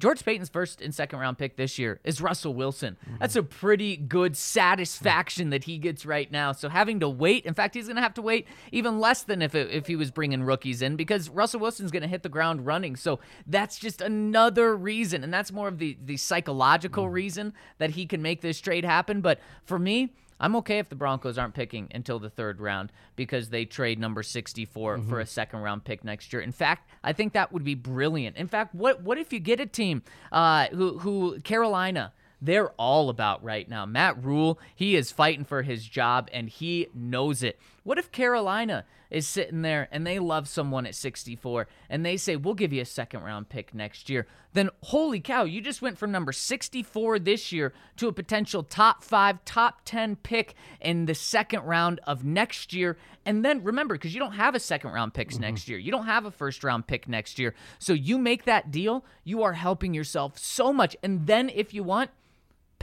[0.03, 2.97] George Paton's first and second round pick this year is Russell Wilson.
[3.21, 6.51] That's a pretty good satisfaction that he gets right now.
[6.51, 9.41] So having to wait, in fact, he's going to have to wait even less than
[9.41, 12.27] if it, if he was bringing rookies in because Russell Wilson's going to hit the
[12.27, 12.97] ground running.
[12.97, 18.05] So that's just another reason, and that's more of the the psychological reason that he
[18.05, 19.21] can make this trade happen.
[19.21, 20.11] But for me.
[20.43, 24.21] I'm okay if the Broncos aren't picking until the third round because they trade number
[24.21, 26.41] 64 for a second round pick next year.
[26.41, 28.35] In fact, I think that would be brilliant.
[28.35, 30.03] In fact, what what if you get a team
[30.33, 33.85] uh, who who Carolina they're all about right now.
[33.85, 37.57] Matt Rhule, he is fighting for his job and he knows it.
[37.83, 42.35] What if Carolina is sitting there and they love someone at 64 and they say,
[42.35, 44.25] We'll give you a second round pick next year?
[44.53, 49.03] Then, holy cow, you just went from number 64 this year to a potential top
[49.03, 52.97] five, top 10 pick in the second round of next year.
[53.25, 55.43] And then remember, because you don't have a second round picks mm-hmm.
[55.43, 57.53] next year, you don't have a first round pick next year.
[57.79, 60.95] So you make that deal, you are helping yourself so much.
[61.03, 62.11] And then, if you want,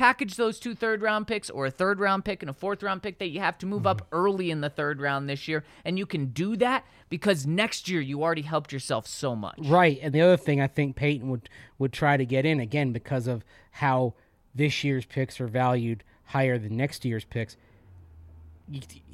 [0.00, 3.02] package those two third round picks or a third round pick and a fourth round
[3.02, 4.16] pick that you have to move up mm-hmm.
[4.16, 5.62] early in the third round this year.
[5.84, 9.58] And you can do that because next year you already helped yourself so much.
[9.58, 12.92] Right, and the other thing I think Paton would would try to get in again
[12.92, 14.14] because of how
[14.54, 17.58] this year's picks are valued higher than next year's picks.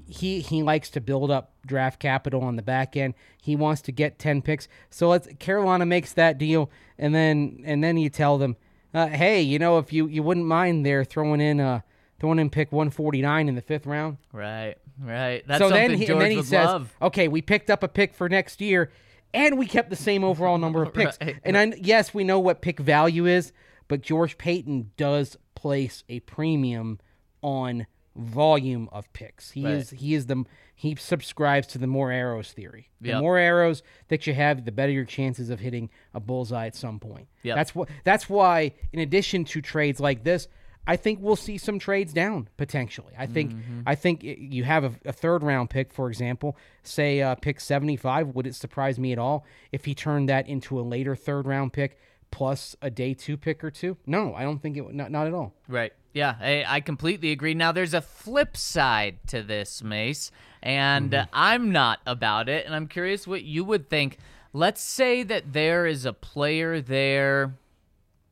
[0.09, 3.15] He he likes to build up draft capital on the back end.
[3.43, 4.69] He wants to get ten picks.
[4.91, 8.55] So let's Carolina makes that deal, and then and then you tell them,
[8.97, 11.81] uh, hey, you know, if you you wouldn't mind there throwing in uh
[12.19, 14.17] throwing in pick one forty nine in the fifth round.
[14.33, 15.47] Right, right.
[15.47, 16.95] That's so something then he, George and then he would says, love.
[17.03, 18.91] "Okay, we picked up a pick for next year,
[19.35, 21.37] and we kept the same overall number of picks." Right.
[21.45, 23.53] And I, yes, we know what pick value is,
[23.87, 26.99] but George Paton does place a premium
[27.43, 29.51] on volume of picks.
[29.53, 29.75] He Right.
[29.75, 32.91] is he is the he subscribes to the more arrows theory.
[33.01, 33.21] The Yep.
[33.21, 36.99] more arrows that you have, the better your chances of hitting a bullseye at some
[37.01, 37.29] point.
[37.43, 37.57] Yep.
[37.57, 40.49] That's what that's why in addition to trades like this,
[40.89, 43.13] I think we'll see some trades down potentially.
[43.19, 43.81] I think Mm-hmm.
[43.87, 47.97] I think you have a, a third round pick, for example, say uh, pick seventy
[47.97, 48.29] five.
[48.35, 51.73] Would it surprise me at all if he turned that into a later third round
[51.73, 51.99] pick
[52.37, 53.97] plus a day two pick or two?
[54.05, 54.95] No, I don't think it would.
[54.95, 55.55] Not, not at all.
[55.69, 55.95] Right.
[56.13, 57.55] Yeah, I, I completely agree.
[57.55, 60.31] Now, there's a flip side to this, Mace,
[60.63, 64.19] and uh, I'm not about it, and I'm curious what you would think.
[64.53, 67.55] Let's say that there is a player there,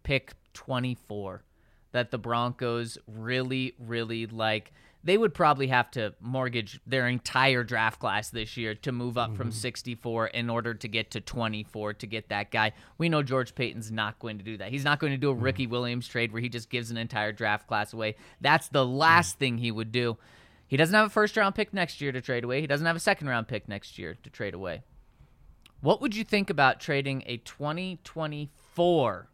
[0.02, 1.42] pick 24,
[1.92, 4.70] that the Broncos really, really like.
[5.04, 9.36] They would probably have to mortgage their entire draft class this year to move up
[9.36, 9.58] from mm-hmm.
[9.58, 12.72] 64 in order to get to 24 to get that guy.
[12.96, 14.70] We know George Paton's not going to do that.
[14.70, 15.44] He's not going to do a mm-hmm.
[15.44, 18.16] Ricky Williams trade where he just gives an entire draft class away.
[18.40, 19.38] That's the last mm-hmm.
[19.40, 20.16] thing he would do.
[20.66, 22.62] He doesn't have a first round pick next year to trade away.
[22.62, 24.82] He doesn't have a second round pick next year to trade away.
[25.82, 29.28] What would you think about trading a 2024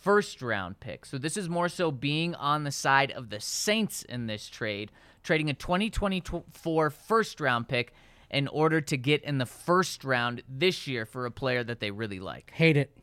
[0.00, 1.06] first round pick?
[1.06, 4.90] So this is more so being on the side of the Saints in this trade,
[5.22, 7.92] trading a 2024 first round pick
[8.30, 11.90] in order to get in the first round this year for a player that they
[11.90, 12.52] really like.
[12.54, 12.96] Hate it.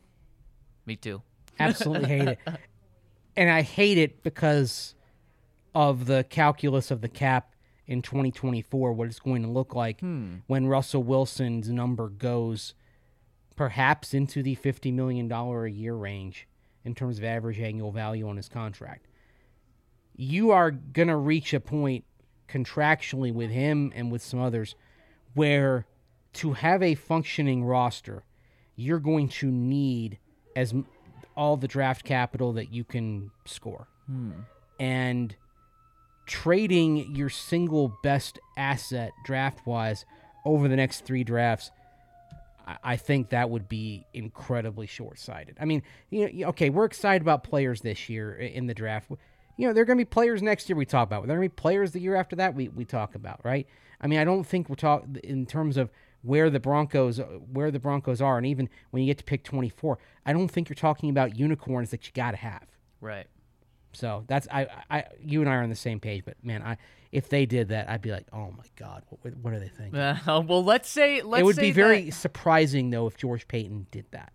[0.84, 1.22] Me too.
[1.58, 2.38] Absolutely hate it.
[3.36, 4.94] And I hate it because
[5.74, 7.54] of the calculus of the cap
[7.86, 10.36] in 2024, what it's going to look like hmm.
[10.46, 12.74] when Russell Wilson's number goes
[13.56, 16.46] perhaps into the $50 million a year range
[16.86, 19.06] in terms of average annual value on his contract.
[20.16, 22.04] You are going to reach a point
[22.48, 24.76] contractually with him and with some others
[25.34, 25.84] where
[26.34, 28.22] to have a functioning roster,
[28.76, 30.18] you're going to need
[30.54, 30.86] as m-
[31.36, 33.88] all the draft capital that you can score.
[34.06, 34.30] Hmm.
[34.78, 35.36] And
[36.26, 40.06] trading your single best asset draft wise
[40.44, 41.70] over the next three drafts,
[42.82, 45.56] I- think that would be incredibly short sighted.
[45.60, 49.10] I mean, you know, okay, we're excited about players this year in the draft.
[49.56, 51.26] You know, there are going to be players next year we talk about.
[51.26, 53.66] There are going to be players the year after that we, we talk about, right?
[54.00, 55.90] I mean, I don't think we're talking in terms of
[56.22, 59.44] where the Broncos uh, where the Broncos are, and even when you get to pick
[59.44, 62.66] twenty four, I don't think you're talking about unicorns that you got to have.
[63.00, 63.26] Right.
[63.96, 66.24] So that's I, I you and I are on the same page.
[66.24, 66.76] But man, I
[67.12, 69.98] if they did that, I'd be like, oh my god, what, what are they thinking?
[69.98, 73.86] Uh, well, let's say let's it would be very that- surprising though if George Paton
[73.90, 74.32] did that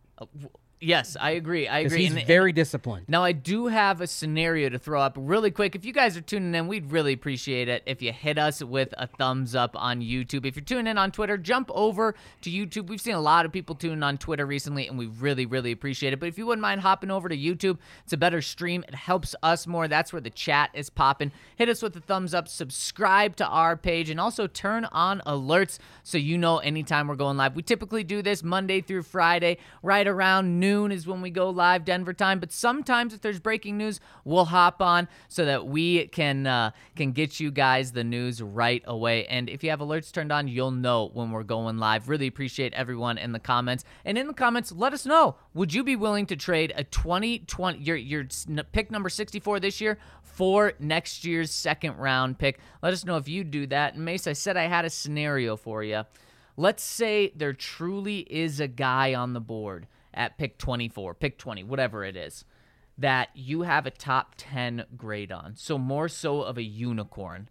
[0.82, 1.67] yes, I agree.
[1.67, 2.04] I agree.
[2.06, 3.06] he's And- very disciplined.
[3.08, 5.76] Now, I do have a scenario to throw up really quick.
[5.76, 8.94] If you guys are tuning in, we'd really appreciate it if you hit us with
[8.98, 10.46] a thumbs up on YouTube.
[10.46, 12.88] If you're tuning in on Twitter, jump over to YouTube.
[12.88, 16.13] We've seen a lot of people tuning on Twitter recently, and we really, really appreciate
[16.13, 16.20] it.
[16.20, 18.84] But if you wouldn't mind hopping over to YouTube, it's a better stream.
[18.88, 19.88] It helps us more.
[19.88, 21.32] That's where the chat is popping.
[21.56, 25.78] Hit us with a thumbs up, subscribe to our page, and also turn on alerts
[26.04, 27.56] so you know anytime we're going live.
[27.56, 31.84] We typically do this Monday through Friday, right around noon is when we go live
[31.84, 32.39] Denver time.
[32.39, 37.12] But sometimes if there's breaking news, we'll hop on so that we can uh, can
[37.12, 39.25] get you guys the news right away.
[39.25, 42.07] And if you have alerts turned on, you'll know when we're going live.
[42.07, 43.84] Really appreciate everyone in the comments.
[44.05, 47.79] And in the comments, let us know: Would you be willing to trade a 2020
[47.79, 48.25] your your
[48.71, 52.60] pick number 64 this year for next year's second round pick?
[52.81, 53.95] Let us know if you do that.
[53.95, 56.03] And Mace, I said I had a scenario for you.
[56.57, 61.63] Let's say there truly is a guy on the board at pick 24, pick 20,
[61.63, 62.45] whatever it is,
[62.97, 65.56] that you have a top 10 grade on.
[65.56, 67.50] So more so of a unicorn.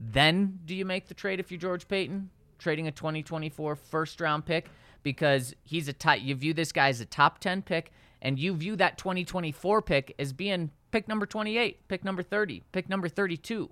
[0.00, 4.46] Then do you make the trade if you're George Paton, trading a 2024 first round
[4.46, 4.70] pick?
[5.02, 8.54] Because he's a top, you view this guy as a top 10 pick, and you
[8.54, 13.70] view that 2024 pick as being pick number 28, pick number 30, pick number 32.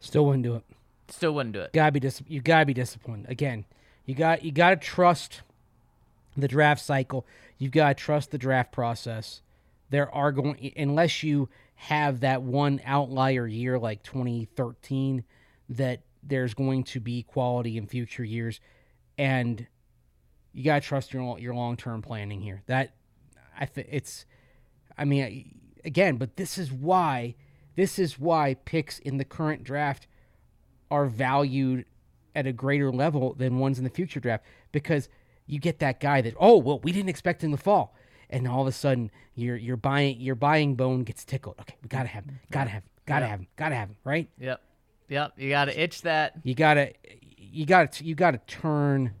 [0.00, 0.64] Still wouldn't do it.
[1.08, 1.72] Still wouldn't do it.
[1.72, 3.26] Gotta be dis- you gotta be disciplined.
[3.28, 3.64] Again,
[4.06, 5.42] you got you gotta trust
[6.36, 7.26] the draft cycle.
[7.58, 9.42] You've got to trust the draft process.
[9.90, 15.24] There are going unless you have that one outlier year like 2013
[15.68, 18.60] that there's going to be quality in future years
[19.18, 19.66] and
[20.52, 22.62] you got to trust your your long-term planning here.
[22.66, 22.94] That
[23.58, 24.24] I think it's
[24.96, 27.34] I mean again, but this is why
[27.74, 30.06] this is why picks in the current draft
[30.90, 31.86] are valued
[32.34, 35.08] at a greater level than ones in the future draft because
[35.46, 37.94] you get that guy that oh well we didn't expect him to fall.
[38.30, 41.56] And all of a sudden your your buying your buying bone gets tickled.
[41.60, 42.40] Okay we gotta have him.
[42.50, 42.90] Gotta have him.
[43.06, 43.46] Gotta have him.
[43.56, 44.28] Gotta have him right?
[44.38, 44.60] Yep.
[45.08, 45.32] Yep.
[45.36, 46.34] You got to itch that.
[46.42, 46.92] you gotta
[47.36, 49.12] you gotta you gotta turn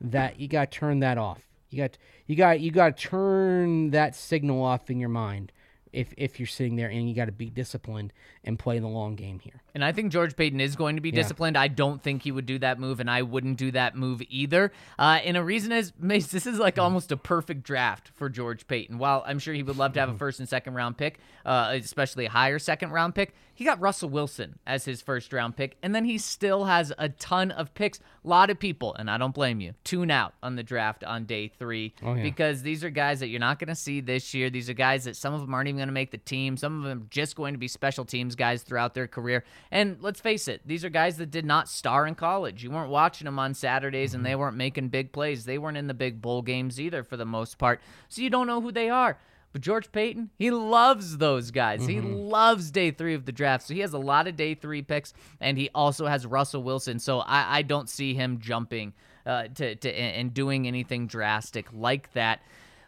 [0.00, 1.40] that you gotta turn that off.
[1.70, 5.52] You got you got you gotta turn that signal off in your mind
[5.92, 8.12] if if you're sitting there and you got to be disciplined
[8.44, 11.10] and play the long game here And I think George Paton is going to be
[11.10, 11.56] disciplined.
[11.56, 14.70] I don't think he would do that move, and I wouldn't do that move either.
[14.98, 18.66] Uh, and a reason is, Mace, this is like almost a perfect draft for George
[18.66, 18.98] Paton.
[18.98, 21.70] While I'm sure he would love to have a first and second round pick, uh,
[21.74, 25.76] especially a higher second round pick, he got Russell Wilson as his first round pick,
[25.82, 27.98] and then he still has a ton of picks.
[28.24, 31.24] A lot of people, and I don't blame you, tune out on the draft on
[31.24, 32.22] day three Oh, yeah.
[32.22, 34.48] because these are guys that you're not going to see this year.
[34.50, 36.56] These are guys that some of them aren't even going to make the team.
[36.56, 39.44] Some of them are just going to be special teams guys throughout their career.
[39.72, 42.62] And let's face it, these are guys that did not star in college.
[42.62, 45.46] You weren't watching them on Saturdays and they weren't making big plays.
[45.46, 47.80] They weren't in the big bowl games either for the most part.
[48.10, 49.18] So you don't know who they are.
[49.50, 51.86] But George Paton, he loves those guys.
[51.86, 53.66] He loves day three of the draft.
[53.66, 56.98] So he has a lot of day three picks, and he also has Russell Wilson.
[56.98, 58.94] So I, I don't see him jumping
[59.26, 62.40] uh, to, to and doing anything drastic like that.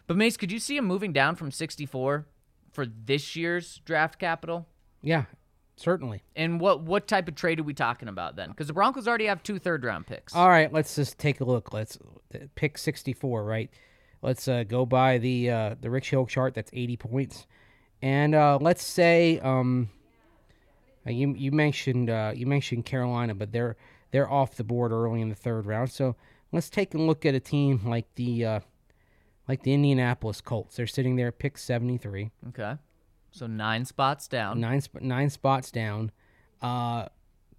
[0.07, 2.27] But Mace, could you see him moving down from 64
[2.73, 4.66] for this year's draft capital?
[5.03, 5.25] yeah
[5.77, 8.51] certainly And what what type of trade are we talking about then?
[8.51, 10.35] Because the Broncos already have two third round picks.
[10.35, 11.73] All right, let's just take a look.
[11.73, 11.99] Let's
[12.55, 13.71] pick 64, right?
[14.23, 16.55] Let's uh, go by the uh, the Rich Hill chart.
[16.55, 17.47] That's 80 points,
[18.01, 19.91] and uh, let's say um,
[21.07, 23.77] uh, you you mentioned uh, you mentioned Carolina, but they're
[24.11, 25.91] they're off the board early in the third round.
[25.91, 26.17] So
[26.53, 28.61] let's take a look at a team like the uh,
[29.49, 30.77] like the Indianapolis Colts.
[30.77, 32.77] They're sitting there pick 73 Okay.
[33.35, 34.61] So nine spots down.
[34.61, 36.12] nine sp- nine spots down.
[36.62, 37.07] Uh,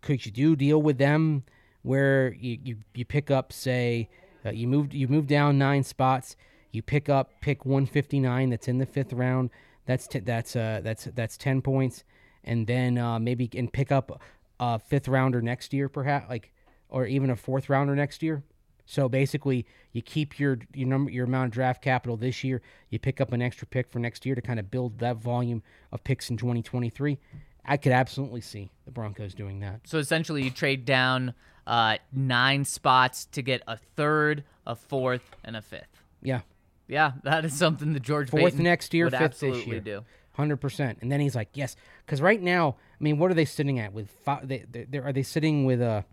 [0.02, 1.44] could you do deal with them
[1.82, 4.10] where you, you, you pick up say
[4.46, 6.38] uh, you moved you move down nine spots,
[6.72, 9.50] you pick up pick 159 that's in the fifth round.
[9.86, 12.06] That's t- that's uh that's that's 10 points,
[12.46, 14.22] and then uh, maybe and pick up
[14.62, 16.54] a fifth rounder next year perhaps like
[16.88, 18.44] or even a fourth rounder next year.
[18.86, 22.62] So basically, you keep your your number your amount of draft capital this year.
[22.90, 25.64] You pick up an extra pick for next year to kind of build that volume
[25.92, 27.18] of picks in 2023.
[27.66, 29.82] I could absolutely see the Broncos doing that.
[29.86, 31.34] So essentially, you trade down
[31.66, 36.04] uh, nine spots to get a third, a fourth, and a fifth.
[36.22, 36.42] Yeah,
[36.88, 39.80] Yeah, that is something that George fourth Paton next year, would fifth absolutely this year.
[39.80, 40.06] do.
[40.34, 41.00] Hundred percent.
[41.02, 41.76] And then he's like, yes,
[42.06, 44.48] because right now, I mean, what are they sitting at with five?
[44.48, 44.66] They,
[44.98, 46.04] are they sitting with uh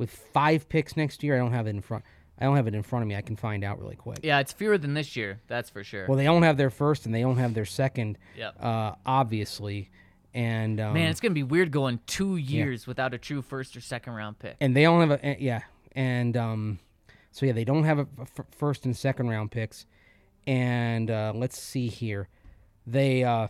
[0.00, 1.36] with five picks next year?
[1.36, 2.04] I don't have it in front.
[2.38, 3.14] I don't have it in front of me.
[3.14, 4.20] I can find out really quick.
[4.22, 5.40] Yeah, it's fewer than this year.
[5.46, 6.06] That's for sure.
[6.08, 8.16] Well, they don't have their first and they don't have their second.
[8.36, 8.56] Yep.
[8.58, 9.90] Uh, obviously,
[10.32, 13.80] and um, Man, it's gonna be weird going two years without a true first or
[13.82, 14.56] second round pick.
[14.60, 15.60] and they don't have a eh, yeah,
[15.92, 16.78] and um,
[17.30, 19.84] so yeah, they don't have a, a f- first and second round picks,
[20.46, 22.28] and uh, let's see here,
[22.86, 23.48] they uh,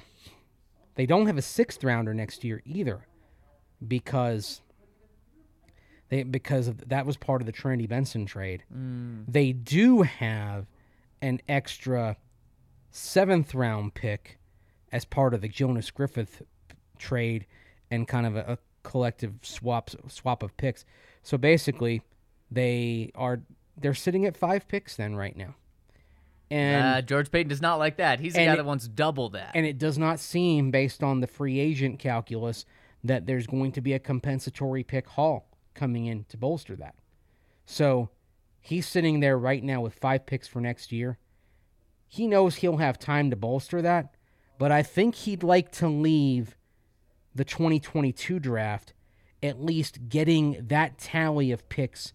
[0.96, 3.07] they don't have a sixth rounder next year either,
[3.86, 4.62] because
[6.11, 8.62] they because of, that was part of the Trinity Benson trade.
[9.26, 10.66] They do have
[11.22, 12.16] an extra
[12.90, 14.38] seventh round pick
[14.92, 16.42] as part of the Jonas Griffith
[16.98, 17.46] trade
[17.90, 20.84] and kind of a, a collective swap swap of picks.
[21.22, 22.02] So basically,
[22.50, 23.40] they are
[23.76, 25.54] they're sitting at five picks then right now,
[26.50, 28.20] and uh, George Paton does not like that.
[28.20, 29.52] He's the guy it- that wants double that.
[29.54, 32.64] and it does not seem based on the free agent calculus
[33.04, 36.95] that there's going to be a compensatory pick haul coming in to bolster that.
[37.66, 38.11] So
[38.61, 41.18] he's sitting there right now with five picks for next year.
[42.09, 44.14] He knows he'll have time to bolster that,
[44.59, 46.57] but I think he'd like to leave
[47.35, 48.95] the 2022 draft
[49.43, 52.12] at least getting that tally of picks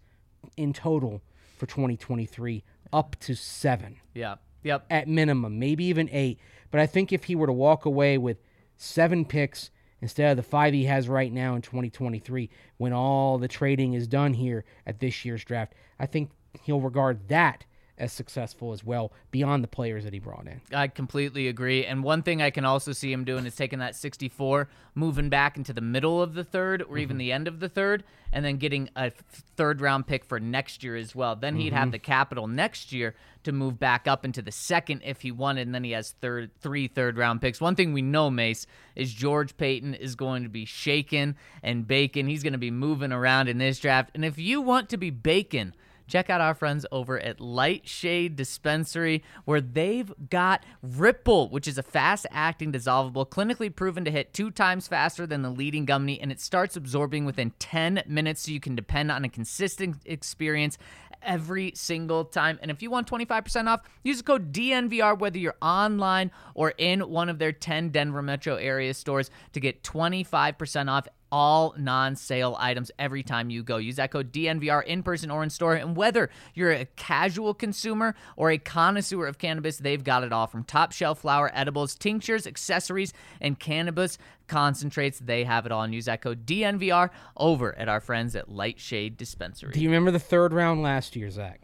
[0.56, 1.22] in total
[1.56, 4.36] for 2023 up to seven yeah.
[4.62, 4.86] Yep.
[4.90, 6.38] at minimum, maybe even eight.
[6.70, 8.38] But I think if he were to walk away with
[8.76, 13.48] seven picks instead of the five he has right now in 2023, when all the
[13.48, 16.30] trading is done here at this year's draft, I think
[16.62, 17.64] he'll regard that
[17.98, 20.60] as successful as well beyond the players that he brought in.
[20.72, 21.86] I completely agree.
[21.86, 25.56] And one thing I can also see him doing is taking that 64, moving back
[25.56, 26.98] into the middle of the third or Mm-hmm.
[26.98, 29.10] even the end of the third, and then getting a
[29.56, 31.36] third round pick for next year as well.
[31.36, 31.76] Then he'd Mm-hmm.
[31.76, 35.66] have the capital next year to move back up into the second if he wanted,
[35.66, 37.60] and then he has third three third round picks.
[37.60, 42.26] One thing we know, Mace, is George Paton is going to be shaking and bacon.
[42.26, 44.10] He's going to be moving around in this draft.
[44.14, 45.72] And if you want to be baking,
[46.06, 51.78] check out our friends over at Light Shade Dispensary, where they've got Ripple, which is
[51.78, 56.20] a fast acting dissolvable, clinically proven to hit two times faster than the leading gummy,
[56.20, 60.78] and it starts absorbing within 10 minutes so you can depend on a consistent experience
[61.22, 62.58] every single time.
[62.62, 67.00] And if you want 25% off, use the code DNVR whether you're online or in
[67.00, 72.90] one of their 10 Denver metro area stores to get 25% off all non-sale items
[72.98, 73.76] every time you go.
[73.76, 75.74] Use that code DNVR in person or in store.
[75.74, 80.46] And whether you're a casual consumer or a connoisseur of cannabis, they've got it all
[80.46, 84.16] from top shelf flower, edibles, tinctures, accessories, and cannabis
[84.46, 85.18] concentrates.
[85.18, 85.82] They have it all.
[85.82, 89.72] And use that code DNVR over at our friends at Light Shade Dispensary.
[89.72, 91.60] Do you remember the third round last year, Zac?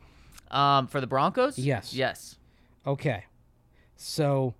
[0.51, 1.59] um, for the Broncos?
[1.59, 1.95] Yes.
[1.95, 2.37] Yes.
[2.87, 3.25] Okay.
[3.97, 4.55] So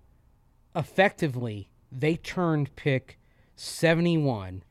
[0.75, 3.19] effectively, they turned pick
[3.55, 4.63] 71.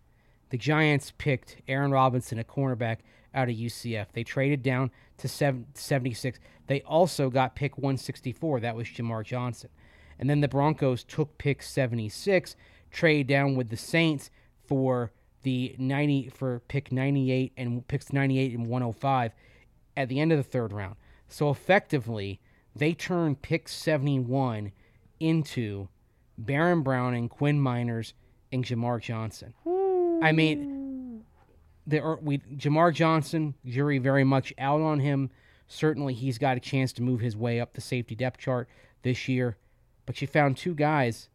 [0.53, 2.99] The Giants picked Aaron Robinson, a cornerback
[3.35, 4.09] out of UCF.
[4.13, 6.39] They traded down to seven, 76.
[6.67, 8.61] They also got pick 164.
[8.61, 9.71] That was Jamar Johnson.
[10.19, 12.55] And then the Broncos took pick 76,
[12.91, 14.31] trade down with the Saints
[14.67, 15.11] for
[15.43, 19.33] the 90 for pick 98 and picks 98 and 105
[19.97, 20.97] at the end of the third round.
[21.29, 22.43] So effectively,
[22.77, 24.73] they turned pick 71
[25.19, 25.89] into
[26.37, 28.13] Baron Browning, Quinn Meinerz,
[28.53, 29.55] and Jamar Johnson.
[30.23, 31.25] I mean,
[31.87, 35.31] there are, we Jamar Johnson jury very much out on him.
[35.67, 38.69] Certainly, he's got a chance to move his way up the safety depth chart
[39.03, 39.57] this year.
[40.07, 41.29] But you found two guys.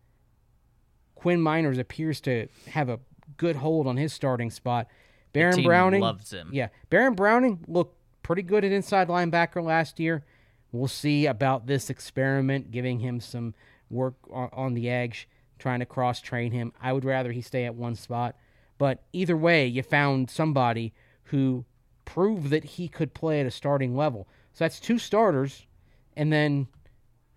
[1.15, 2.99] Quinn Meinerz appears to have a
[3.37, 4.87] good hold on his starting spot.
[5.33, 6.49] Baron team Browning loves him.
[6.51, 10.23] Yeah, Baron Browning looked pretty good at inside linebacker last year.
[10.71, 13.55] We'll see about this experiment, giving him some
[13.89, 15.27] work on, on the edge,
[15.59, 16.73] trying to cross train him.
[16.81, 18.35] I would rather he stay at one spot.
[18.77, 21.65] But either way, you found somebody who
[22.05, 24.27] proved that he could play at a starting level.
[24.53, 25.67] So that's two starters,
[26.15, 26.67] and then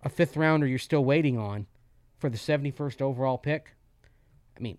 [0.03, 1.67] a fifth rounder you're still waiting on
[2.19, 3.75] for the 71st overall pick.
[4.57, 4.79] I mean,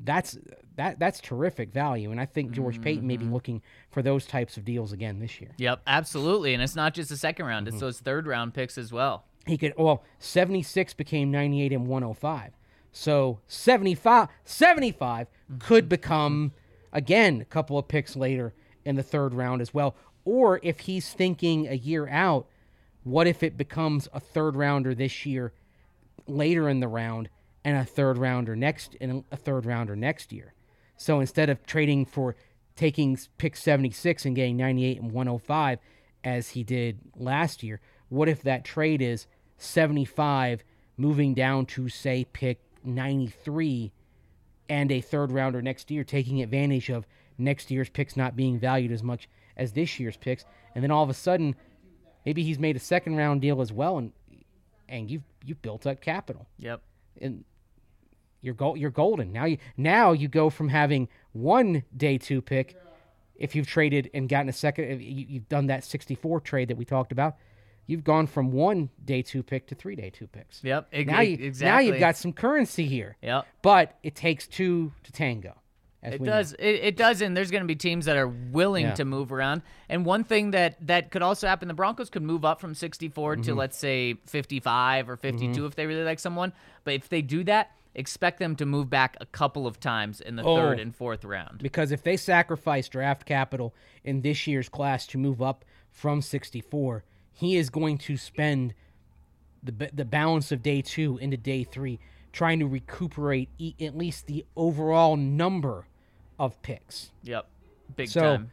[0.00, 0.36] that's
[0.76, 3.34] that that's terrific value, and I think George Paton may be mm-hmm.
[3.34, 5.52] looking for those types of deals again this year.
[5.58, 6.54] Yep, absolutely.
[6.54, 7.86] And it's not just the second round, it's mm-hmm.
[7.86, 9.24] those third round picks as well.
[9.46, 12.52] He could well 76 became 98 and 105.
[12.92, 15.26] So 75 75
[15.58, 16.52] could become
[16.92, 18.52] again a couple of picks later
[18.84, 22.46] in the third round as well Or if he's thinking a year out,
[23.02, 25.52] what if it becomes a third rounder this year,
[26.28, 27.28] later in the round,
[27.64, 30.54] and a third rounder next and a third rounder next year?
[30.96, 32.36] So instead of trading for
[32.76, 35.78] taking pick 76 and getting 98 and 105
[36.22, 39.26] as he did last year, what if that trade is
[39.56, 40.62] 75
[40.96, 43.92] moving down to say pick 93
[44.68, 47.06] and a third rounder next year, taking advantage of
[47.38, 51.02] next year's picks not being valued as much as this year's picks, and then all
[51.02, 51.54] of a sudden,
[52.24, 54.12] maybe he's made a second round deal as well, and
[54.88, 56.80] and you've you've built up capital, Yep.
[57.20, 57.44] and
[58.40, 59.44] you're gold, you're golden now.
[59.44, 62.76] You now you go from having one day two pick,
[63.36, 66.76] if you've traded and gotten a second, if you, you've done that 64 trade that
[66.76, 67.36] we talked about.
[67.86, 70.62] You've gone from one day two pick to three day two picks.
[70.62, 70.88] Yep.
[71.06, 71.66] Now you exactly.
[71.66, 73.16] now you've got some currency here.
[73.22, 73.46] Yep.
[73.62, 75.56] But it takes two to tango.
[76.04, 76.52] As It does.
[76.54, 78.94] It, it does, and there's going to be teams that are willing Yeah.
[78.94, 79.62] to move around.
[79.88, 83.34] And one thing that that could also happen: the Broncos could move up from 64
[83.34, 83.42] Mm-hmm.
[83.42, 86.52] to let's say 55 or 52 if they really like someone.
[86.84, 90.34] But if they do that, expect them to move back a couple of times in
[90.36, 90.56] the Oh.
[90.56, 91.58] third and fourth round.
[91.62, 93.72] Because if they sacrifice draft capital
[94.02, 98.74] in this year's class to move up from 64, he is going to spend
[99.62, 101.98] the the balance of day two into day three
[102.32, 105.86] trying to recuperate e- at least the overall number
[106.38, 107.10] of picks.
[107.22, 107.46] Yep.
[107.94, 108.50] Big So, time.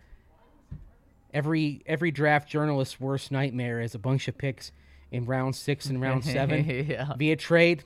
[1.34, 4.72] Every every draft journalist's worst nightmare is a bunch of picks
[5.12, 7.14] in round six and round seven Yeah.
[7.18, 7.84] via trade.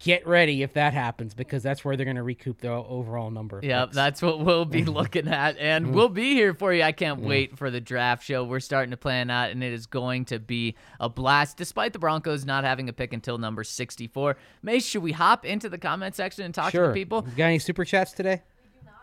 [0.00, 3.60] Get ready if that happens because that's where they're going to recoup the overall number.
[3.62, 3.94] Yep, picks.
[3.94, 5.60] that's what we'll be looking at, Mm.
[5.62, 6.82] and we'll be here for you.
[6.82, 8.42] I can't wait for the draft show.
[8.44, 11.56] We're starting to plan that, and it is going to be a blast.
[11.56, 15.68] Despite the Broncos not having a pick until number sixty-four, Mace, should we hop into
[15.68, 16.82] the comment section and talk sure.
[16.82, 17.24] to the people?
[17.30, 18.42] You got any super chats today?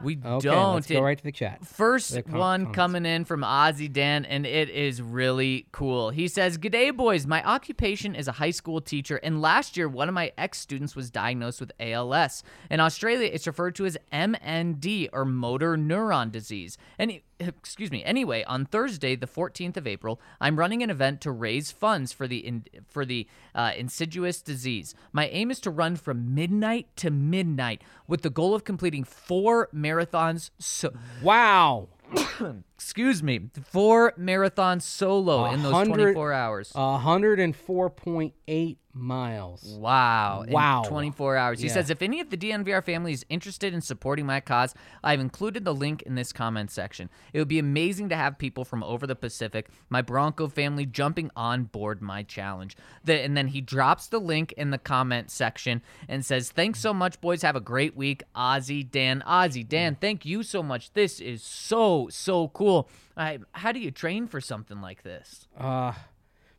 [0.04, 0.74] We Okay, don't.
[0.76, 1.66] let's go right to the chat.
[1.66, 2.76] First The com- one comments.
[2.76, 6.10] coming in from Ozzy Dan, and it is really cool.
[6.10, 7.26] He says, G'day, boys.
[7.26, 10.95] My occupation is a high school teacher, and last year, one of my ex students
[10.95, 12.43] was diagnosed with ALS.
[12.70, 16.78] In Australia, it's referred to as MND, or motor neuron disease.
[16.99, 18.03] And excuse me.
[18.03, 22.27] Anyway, on Thursday, the 14th of April, I'm running an event to raise funds for
[22.27, 24.95] the in, for the uh, insidious disease.
[25.11, 29.69] My aim is to run from midnight to midnight with the goal of completing four
[29.73, 30.51] marathons.
[30.59, 31.89] So, Wow.
[32.84, 36.71] excuse me, four marathons solo in those 24 hours.
[36.75, 39.63] A hundred and four point eight miles.
[39.79, 40.45] Wow.
[40.47, 40.84] Wow.
[40.84, 41.59] In 24 hours.
[41.59, 41.73] He Yeah.
[41.73, 45.65] says, if any of the DNVR family is interested in supporting my cause, I've included
[45.65, 47.09] the link in this comment section.
[47.34, 51.31] It would be amazing to have people from over the Pacific, my Bronco family, jumping
[51.36, 52.77] on board my challenge.
[53.03, 56.93] The, and then he drops the link in the comment section and says, thanks so
[56.93, 57.41] much, boys.
[57.41, 58.21] Have a great week.
[58.36, 59.23] Ozzy, Dan.
[59.27, 60.93] Ozzy, Dan, thank you so much.
[60.93, 62.72] This is so, so cool.
[63.17, 65.47] I, how do you train for something like this?
[65.57, 65.93] Uh,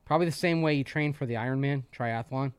[0.05, 2.53] probably the same way you train for the Ironman triathlon,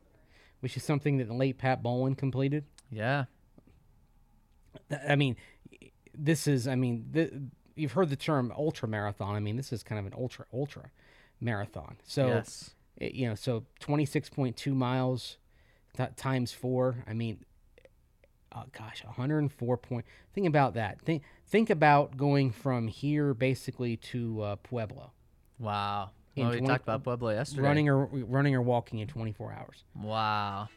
[0.60, 2.64] which is something that the late Pat Bowlen completed.
[2.90, 3.24] Yeah.
[5.08, 5.36] I mean,
[6.14, 7.32] this is, I mean, th-
[7.74, 9.34] you've heard the term ultra marathon.
[9.34, 10.90] I mean, this is kind of an ultra, ultra
[11.40, 11.96] marathon.
[12.04, 12.74] So, Yes.
[12.96, 15.38] it- you know, so 26.2 miles
[15.96, 17.04] th- times four.
[17.06, 17.44] I mean,
[18.54, 20.04] oh gosh, 104 point.
[20.34, 21.00] Think about that.
[21.02, 25.12] Think, think about going from here basically to uh, Pueblo,
[25.58, 26.10] Wow.
[26.36, 27.62] Well, we 20 talked about Pueblo yesterday.
[27.62, 29.84] running or running or walking in 24 hours.
[29.94, 30.68] Wow.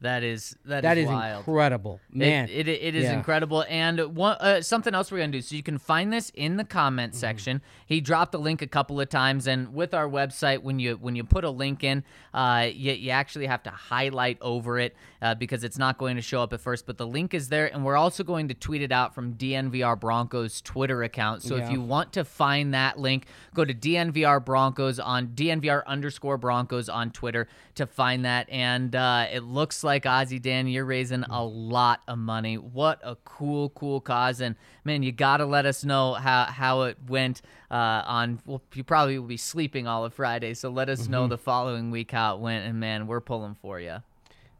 [0.00, 1.38] That is that, That is wild.
[1.38, 2.48] incredible, man.
[2.50, 3.14] it, it is Yeah.
[3.14, 3.64] incredible.
[3.70, 5.42] And one, uh, something else we're going to do.
[5.42, 6.78] So you can find this in the Mm-hmm.
[6.78, 7.62] comment section.
[7.86, 9.46] He dropped the link a couple of times.
[9.46, 13.10] And with our website, when you when you put a link in, uh, you, you
[13.10, 16.60] actually have to highlight over it uh, because it's not going to show up at
[16.60, 16.84] first.
[16.86, 17.72] But the link is there.
[17.72, 21.42] And we're also going to tweet it out from DNVR Broncos Twitter account.
[21.42, 26.36] So if you want to find that link, go to DNVR Broncos on DNVR underscore
[26.36, 28.48] Broncos on Twitter to find that.
[28.50, 32.56] And uh, it looks like Ozzy Dan, you're raising a lot of money.
[32.56, 34.40] What a cool, cool cause!
[34.40, 38.40] And man, you gotta let us know how how it went uh, on.
[38.46, 41.90] Well, you probably will be sleeping all of Friday, so let us know the following
[41.90, 42.66] week how it went.
[42.66, 43.98] And man, we're pulling for you.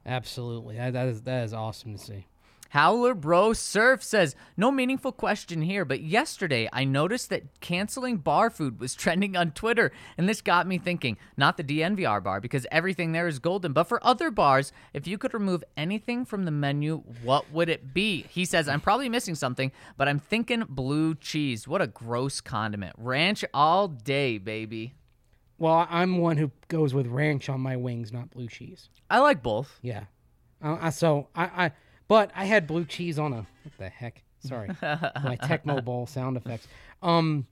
[0.07, 2.27] Absolutely, that, that is that is awesome to see.
[2.75, 8.51] Howler Bro Surf says, No meaningful question here, but yesterday I noticed that canceling bar
[8.51, 11.17] food was trending on Twitter, and this got me thinking.
[11.37, 15.19] Not the DNVR bar, because everything there is golden, but for other bars, if you
[15.19, 18.23] could remove anything from the menu, what would it be?
[18.29, 21.69] He says, I'm probably missing something, but I'm thinking blue cheese.
[21.69, 22.97] What a gross condiment.
[22.99, 24.95] Ranch all day, baby.
[25.59, 28.89] Well, I'm one who goes with ranch on my wings, not blue cheese.
[29.09, 29.79] I like both.
[29.81, 30.07] Yeah.
[30.61, 31.73] Uh, so I, I,
[32.09, 34.23] but I had blue cheese on a what the heck?
[34.41, 36.69] Sorry, my Tecmo Bowl sound effects.
[37.03, 37.47] Um,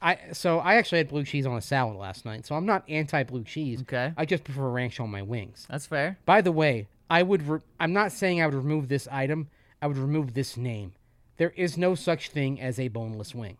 [0.00, 2.84] I so I actually had blue cheese on a salad last night, so I'm not
[2.88, 3.82] anti blue cheese.
[3.82, 4.12] Okay.
[4.16, 5.66] I just prefer ranch on my wings.
[5.70, 6.18] That's fair.
[6.26, 7.46] By the way, I would.
[7.46, 9.48] Re- I'm not saying I would remove this item.
[9.80, 10.94] I would remove this name.
[11.36, 13.58] There is no such thing as a boneless wing.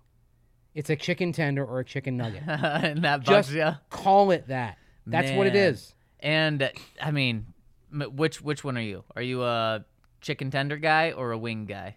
[0.74, 2.42] It's a chicken tender or a chicken nugget.
[2.46, 3.74] and that bugs just ya?
[3.90, 4.78] call it that.
[5.06, 5.94] That's what it is.
[6.20, 6.68] And uh,
[7.00, 7.46] I mean,
[7.92, 9.04] m- which which one are you?
[9.14, 9.84] Are you a
[10.22, 11.96] chicken tender guy or a wing guy?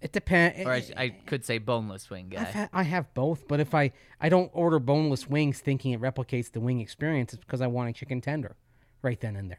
[0.00, 0.60] It depends.
[0.60, 2.44] Or I, I eh, could say boneless wing guy.
[2.44, 6.50] had, I have both, but if I I don't order boneless wings thinking it replicates
[6.50, 8.56] the wing experience, it's because I want a chicken tender,
[9.02, 9.58] right then and there.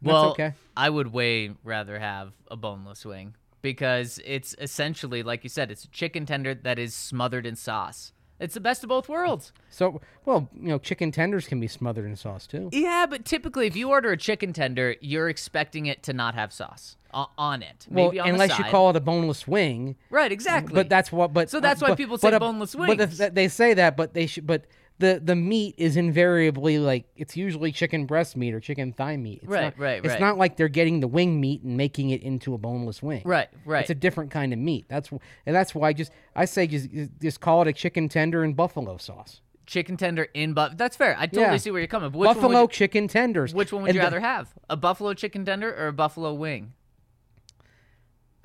[0.00, 0.52] That's well, okay.
[0.76, 5.84] I would way rather have a boneless wing because it's essentially, like you said, it's
[5.84, 8.12] a chicken tender that is smothered in sauce.
[8.40, 9.52] It's the best of both worlds.
[9.70, 12.68] So, well, you know, chicken tenders can be smothered in sauce too.
[12.72, 16.52] Yeah, but typically, if you order a chicken tender, you're expecting it to not have
[16.52, 17.86] sauce o- on it.
[17.88, 20.74] Well, Maybe on the unless you call it a boneless wing, right, exactly.
[20.74, 21.32] but that's what.
[21.32, 23.18] But So that's why but- people say but boneless But the, wings.
[23.18, 24.46] they say that, but they should.
[24.46, 24.64] But
[25.00, 29.40] the the meat is invariably like it's usually chicken breast meat or chicken thigh meat.
[29.42, 30.20] It's Right, not, right, It's right.
[30.20, 33.22] not like they're getting the wing meat and making it into a boneless wing.
[33.24, 33.80] right, right.
[33.80, 34.86] It's a different kind of meat.
[34.88, 35.20] That's and
[35.56, 36.88] that's why I just I say just
[37.20, 39.40] just call it a chicken tender and buffalo sauce.
[39.66, 41.16] chicken tender in but that's fair.
[41.18, 41.56] I totally Yeah.
[41.56, 42.12] see where you're coming.
[42.12, 43.52] Which buffalo would, chicken tenders.
[43.54, 44.54] which one would And you the- rather have?
[44.70, 46.72] A buffalo chicken tender or a buffalo wing?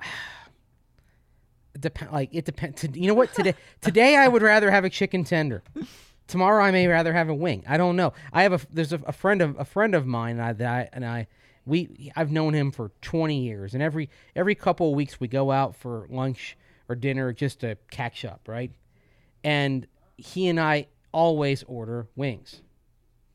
[1.78, 2.84] Dep- like it depends.
[2.92, 3.32] You know what?
[3.34, 5.62] Today, today I would rather have a chicken tender.
[6.30, 7.64] Tomorrow I may rather have a wing.
[7.68, 8.12] I don't know.
[8.32, 10.68] I have a there's a, a friend of a friend of mine and I, that
[10.68, 11.26] I and I
[11.66, 15.50] we I've known him for 20 years and every every couple of weeks we go
[15.50, 16.56] out for lunch
[16.88, 18.72] or dinner just to catch up, right?
[19.44, 22.62] And he and I always order wings.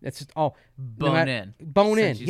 [0.02, 0.56] That's just all
[0.98, 2.16] no Bone in, Bone in.
[2.16, 2.26] since say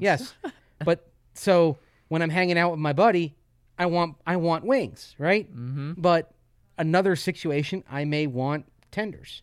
[0.00, 0.34] Yes.
[0.44, 0.52] Yes.
[0.84, 3.36] but so when I'm hanging out with my buddy,
[3.78, 5.50] I want I want wings, right?
[5.50, 5.92] Mm-hmm.
[5.96, 6.32] But
[6.76, 9.42] another situation, I may want tenders,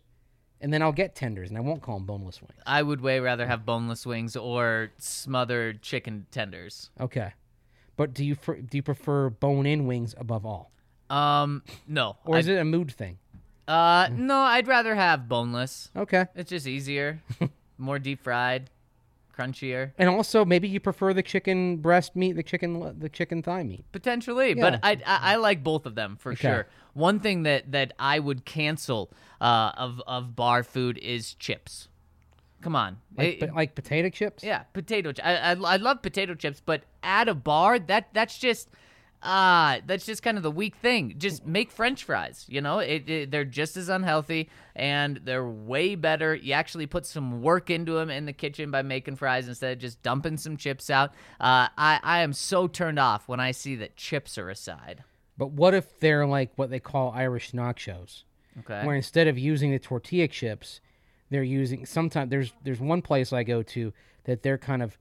[0.62, 2.62] and then I'll get tenders, and I won't call them boneless wings.
[2.66, 6.90] I would way rather have boneless wings or smothered chicken tenders.
[7.00, 7.34] Okay.
[7.96, 10.72] But do you fr- do you prefer bone-in wings above all,
[11.10, 12.18] Um, no.
[12.26, 13.18] or is I'd- it a mood thing?
[13.68, 15.92] Uh, no, I'd rather have boneless.
[15.96, 16.26] Okay.
[16.36, 17.22] It's just easier,
[17.78, 18.70] more deep fried,
[19.38, 19.92] crunchier.
[19.98, 23.86] And also, maybe you prefer the chicken breast meat, the chicken the chicken thigh meat.
[23.92, 24.72] Potentially, Yeah.
[24.72, 26.42] but I, I I like both of them for Okay.
[26.48, 26.68] sure.
[26.94, 31.88] One thing that that I would cancel uh, of of bar food is chips.
[32.62, 34.44] Come on, Like, It- like potato chips.
[34.44, 35.14] yeah, potato.
[35.24, 38.70] I, I I love potato chips, but at a bar, that that's just
[39.24, 41.16] ah, that's just kind of the weak thing.
[41.18, 42.46] Just make French fries.
[42.48, 46.36] You know, it, it, they're just as unhealthy and they're way better.
[46.36, 49.80] You actually put some work into them in the kitchen by making fries instead of
[49.80, 51.12] just dumping some chips out.
[51.40, 55.04] Uh, I I am so turned off when I see that chips are aside.
[55.38, 58.24] But what if they're like what they call Irish nachos?
[58.60, 58.84] Okay.
[58.84, 60.82] where instead of using the tortilla chips,
[61.30, 63.94] they're using sometimes there's there's one place I go to
[64.24, 64.98] that they're kind of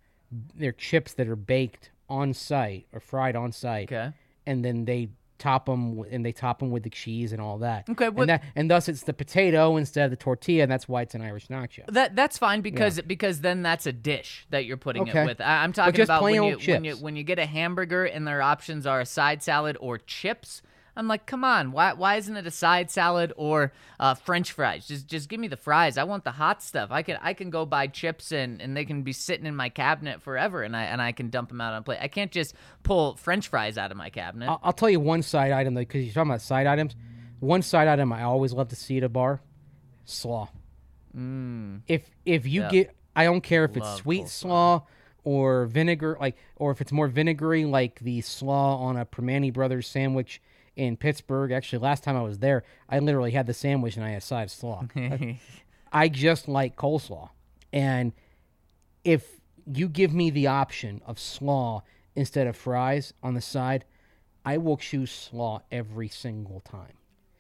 [0.55, 4.13] they're chips that are baked on site or fried on site, Okay.
[4.47, 7.87] and then they top them and they top them with the cheese and all that.
[7.91, 10.89] Okay, what- and that and thus it's the potato instead of the tortilla, and that's
[10.89, 11.85] why it's an Irish nacho.
[11.89, 15.23] That that's fine because because then that's a dish that you're putting Okay.
[15.23, 15.41] it with.
[15.43, 18.41] I, I'm talking about when you, when you when you get a hamburger and their
[18.41, 20.63] options are a side salad or chips.
[20.97, 24.87] I'm like, come on, why why isn't it a side salad or uh, French fries?
[24.87, 25.99] Just just give me the fries.
[25.99, 26.91] I want the hot stuff.
[26.91, 29.69] I can I can go buy chips and, and they can be sitting in my
[29.69, 31.99] cabinet forever, and I and I can dump them out on a plate.
[32.01, 34.49] I can't just pull French fries out of my cabinet.
[34.49, 36.97] I'll, I'll tell you one side item though, because you're talking about side items.
[37.41, 39.43] One side item I always love to see at a bar:
[40.05, 40.49] slaw.
[41.15, 42.65] If if you Mm.
[42.65, 42.69] Yeah.
[42.71, 44.29] get, I don't care if it's sweet coleslaw.
[44.29, 44.83] slaw
[45.25, 49.87] or vinegar, like, or if it's more vinegary, like the slaw on a Primanti Brothers
[49.89, 50.41] sandwich
[50.77, 51.51] in Pittsburgh.
[51.51, 54.25] Actually, last time I was there, I literally had the sandwich and I had a
[54.25, 54.85] side of slaw.
[55.93, 57.31] I just like coleslaw,
[57.73, 58.13] and
[59.05, 61.83] if you give me the option of slaw
[62.15, 63.85] instead of fries on the side,
[64.45, 66.95] I will choose slaw every single time.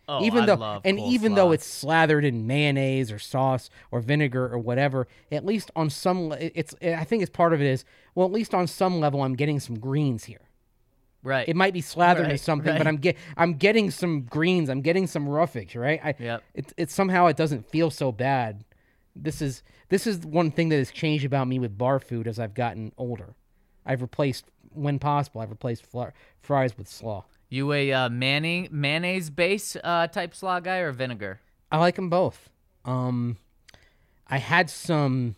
[0.08, 4.52] oh, even I though and even though it's slathered in mayonnaise or sauce or vinegar
[4.52, 7.84] or whatever, at least on some it's I think it's part of it is
[8.14, 10.45] well at least on some level I'm getting some greens here.
[11.26, 11.48] Right.
[11.48, 12.86] It might be slathered in Right, something, but.
[12.86, 14.70] I'm get I'm getting some greens.
[14.70, 16.00] I'm getting some roughage, right?
[16.02, 16.42] I, Yep.
[16.54, 18.64] It it somehow it doesn't feel so bad.
[19.14, 22.38] This is this is one thing that has changed about me with bar food as
[22.38, 23.34] I've gotten older.
[23.84, 25.40] I've replaced when possible.
[25.40, 27.24] I've replaced fl- fries with slaw.
[27.48, 31.40] you a uh, mayonnaise mayonnaise base uh, type slaw guy or vinegar?
[31.70, 32.48] I like them both.
[32.84, 33.36] Um,
[34.28, 35.36] I had some.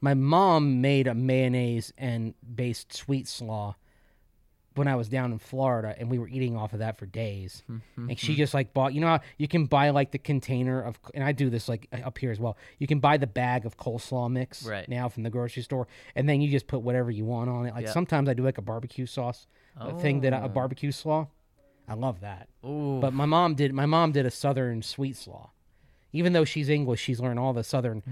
[0.00, 3.76] My mom made a mayonnaise and based sweet slaw
[4.76, 7.62] when I was down in Florida, and we were eating off of that for days.
[7.70, 10.80] Mm-hmm, And she just like bought, you know, how you can buy like the container
[10.80, 12.56] of, and I do this like up here as well.
[12.78, 14.88] You can buy the bag of coleslaw mix Right.
[14.88, 17.74] now from the grocery store, and then you just put whatever you want on it.
[17.74, 19.46] Like sometimes I do like a barbecue sauce
[19.76, 20.48] a thing that I, a Oh.
[20.48, 21.26] barbecue slaw.
[21.88, 22.48] I love that.
[22.64, 23.00] Ooh.
[23.00, 23.72] But my mom did.
[23.74, 25.50] My mom did a southern sweet slaw.
[26.12, 28.02] Even though she's English, she's learned all the southern.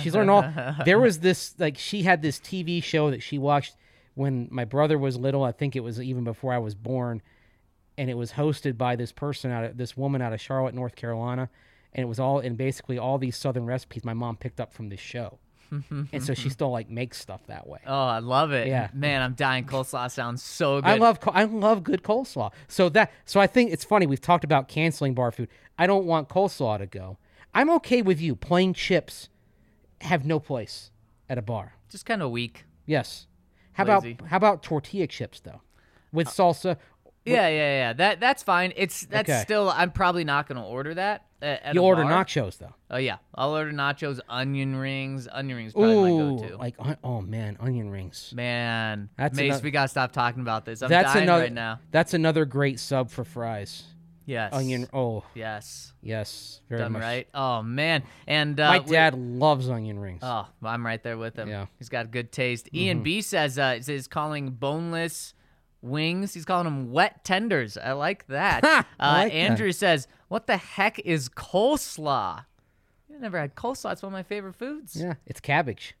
[0.00, 0.42] she's learned all.
[0.86, 3.76] There was this like she had this TV show that she watched
[4.16, 5.44] when my brother was little.
[5.44, 7.22] I think it was even before I was born,
[7.96, 10.96] and it was hosted by this person out of this woman out of Charlotte, North
[10.96, 11.48] Carolina,
[11.92, 14.88] and it was all and basically all these southern recipes my mom picked up from
[14.88, 15.38] this show,
[15.70, 17.78] and so she still like makes stuff that way.
[17.86, 18.66] oh, I love it.
[18.66, 18.88] Yeah.
[18.92, 19.64] Man, I'm dying.
[19.64, 20.88] Coleslaw sounds so good.
[20.88, 22.52] I love I love good coleslaw.
[22.68, 25.48] So that so I think it's funny we've talked about canceling bar food.
[25.78, 27.18] I don't want coleslaw to go.
[27.54, 28.36] I'm okay with you.
[28.36, 29.28] Plain chips
[30.02, 30.90] have no place
[31.28, 31.74] at a bar.
[31.88, 32.64] Just kind of weak.
[32.84, 33.26] Yes.
[33.76, 34.12] How Lazy.
[34.12, 35.60] about how about tortilla chips though,
[36.12, 36.76] with uh, salsa?
[37.24, 37.92] Yeah, yeah, yeah.
[37.92, 38.72] That that's fine.
[38.76, 39.40] It's that's Okay.
[39.42, 39.68] still.
[39.68, 41.22] I'm probably not gonna order that.
[41.42, 42.24] At, at You a order bar.
[42.24, 42.72] nachos though.
[42.90, 45.28] Oh yeah, I'll order nachos, onion rings.
[45.30, 46.56] Onion rings probably my Ooh, go-to.
[46.56, 48.32] like on- oh man, onion rings.
[48.34, 50.80] Man, That's Mace, ano- we gotta stop talking about this.
[50.82, 51.42] I'm that's dying another.
[51.42, 51.80] right now.
[51.90, 53.82] That's another great sub for fries.
[54.26, 54.52] Yes.
[54.52, 54.88] Onion.
[54.92, 55.92] Oh Yes.
[56.02, 57.02] yes, very Done much.
[57.02, 57.28] right.
[57.32, 60.20] Oh man, and uh, My dad loves onion rings.
[60.22, 61.48] Oh, I'm right there with him.
[61.48, 61.62] Yeah.
[61.62, 61.72] Mm-hmm.
[61.78, 62.68] He's got good taste.
[62.74, 65.32] Ian B says uh, is calling boneless
[65.80, 66.34] wings.
[66.34, 67.78] He's calling them wet tenders.
[67.78, 68.64] I like that.
[68.64, 68.78] Ha!
[68.80, 69.36] uh, I like that.
[69.38, 72.44] Andrew says, "What the heck is coleslaw?"
[73.14, 73.92] I never had coleslaw.
[73.92, 74.96] It's one of my favorite foods.
[75.00, 75.94] yeah, it's cabbage.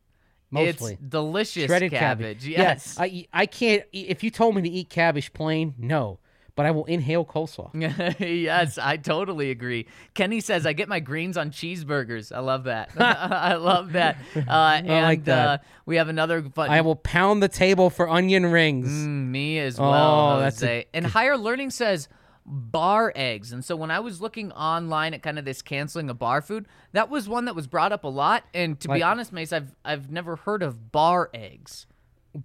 [0.50, 0.94] Mostly.
[0.94, 2.40] It's delicious shredded cabbage.
[2.42, 2.46] cabbage.
[2.48, 2.96] Yes.
[2.98, 3.84] Yeah, I I can't.
[3.92, 6.18] If you told me to eat cabbage plain, no,
[6.56, 7.70] but I will inhale coleslaw.
[8.18, 9.86] yes, I totally agree.
[10.14, 12.34] Kenny says I get my greens on cheeseburgers.
[12.34, 12.90] I love that.
[12.98, 14.16] I love that.
[14.48, 15.48] Uh, and like that.
[15.48, 16.70] Uh, we have another fun.
[16.70, 18.88] I will pound the table for onion rings.
[18.88, 20.36] Mm, me as well.
[20.36, 22.08] Oh, that's a- and higher learning says
[22.44, 23.52] bar eggs.
[23.52, 26.66] And so when I was looking online at kind of this canceling of bar food,
[26.92, 28.44] that was one that was brought up a lot.
[28.54, 31.86] And to be honest, Mace, I've I've never heard of bar eggs.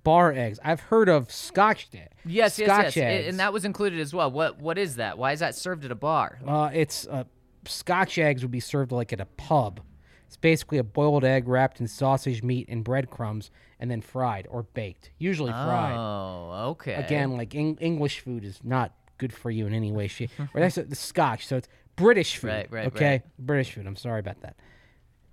[0.03, 0.59] Bar eggs.
[0.63, 2.09] I've heard of Scotch egg.
[2.25, 2.97] Yes, Scotch yes, yes.
[2.97, 3.27] eggs.
[3.27, 4.31] And that was included as well.
[4.31, 5.17] What what is that?
[5.17, 6.39] Why is that served at a bar?
[6.45, 7.25] Uh, it's uh,
[7.65, 9.81] Scotch eggs would be served like at a pub.
[10.27, 14.63] It's basically a boiled egg wrapped in sausage meat and breadcrumbs, and then fried or
[14.63, 15.11] baked.
[15.17, 15.97] Usually fried.
[15.97, 16.93] Oh, okay.
[16.93, 20.31] Again, like Eng- English food is not good for you in any way, shape.
[20.53, 21.67] or that's the Scotch, so it's
[21.97, 22.47] British food.
[22.47, 23.21] Right, right, Okay, right.
[23.37, 23.85] British food.
[23.85, 24.55] I'm sorry about that.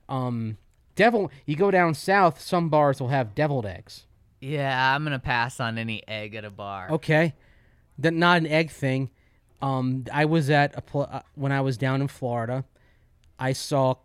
[0.08, 0.58] Um,
[0.96, 1.30] devil.
[1.46, 4.04] You go down south, some bars will have deviled eggs.
[4.40, 6.88] Yeah, I'm gonna pass on any egg at a bar.
[6.90, 7.34] Okay,
[7.98, 9.10] that not an egg thing.
[9.60, 12.64] Um, I was at a pl- uh, when I was down in Florida.
[13.38, 13.96] I saw,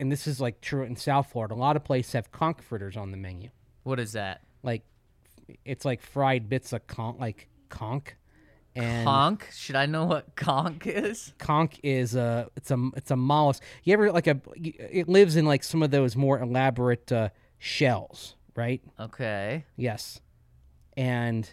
[0.00, 1.54] and this is like true in South Florida.
[1.54, 3.50] A lot of places have conch fritters on the menu.
[3.84, 4.42] What is that?
[4.62, 4.82] Like,
[5.64, 8.14] it's like fried bits of conch, like conch.
[8.74, 9.42] And Conch?
[9.54, 11.32] Should I know what conch is?
[11.38, 13.62] conch is a it's a it's a mollusk.
[13.84, 18.36] You ever like a it lives in like some of those more elaborate uh, shells,
[18.56, 18.80] right?
[18.98, 19.64] Okay.
[19.76, 20.20] Yes,
[20.96, 21.48] and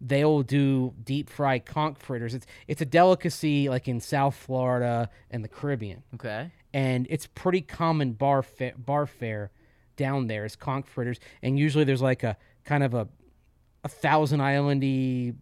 [0.00, 2.34] they'll do deep fried conch fritters.
[2.34, 6.50] It's it's a delicacy like in South Florida and the Caribbean, Okay.
[6.74, 9.50] and it's pretty common bar fa- bar fare
[9.96, 13.08] down there is conch fritters, and usually there's like a kind of a
[13.84, 15.34] a Thousand Islandy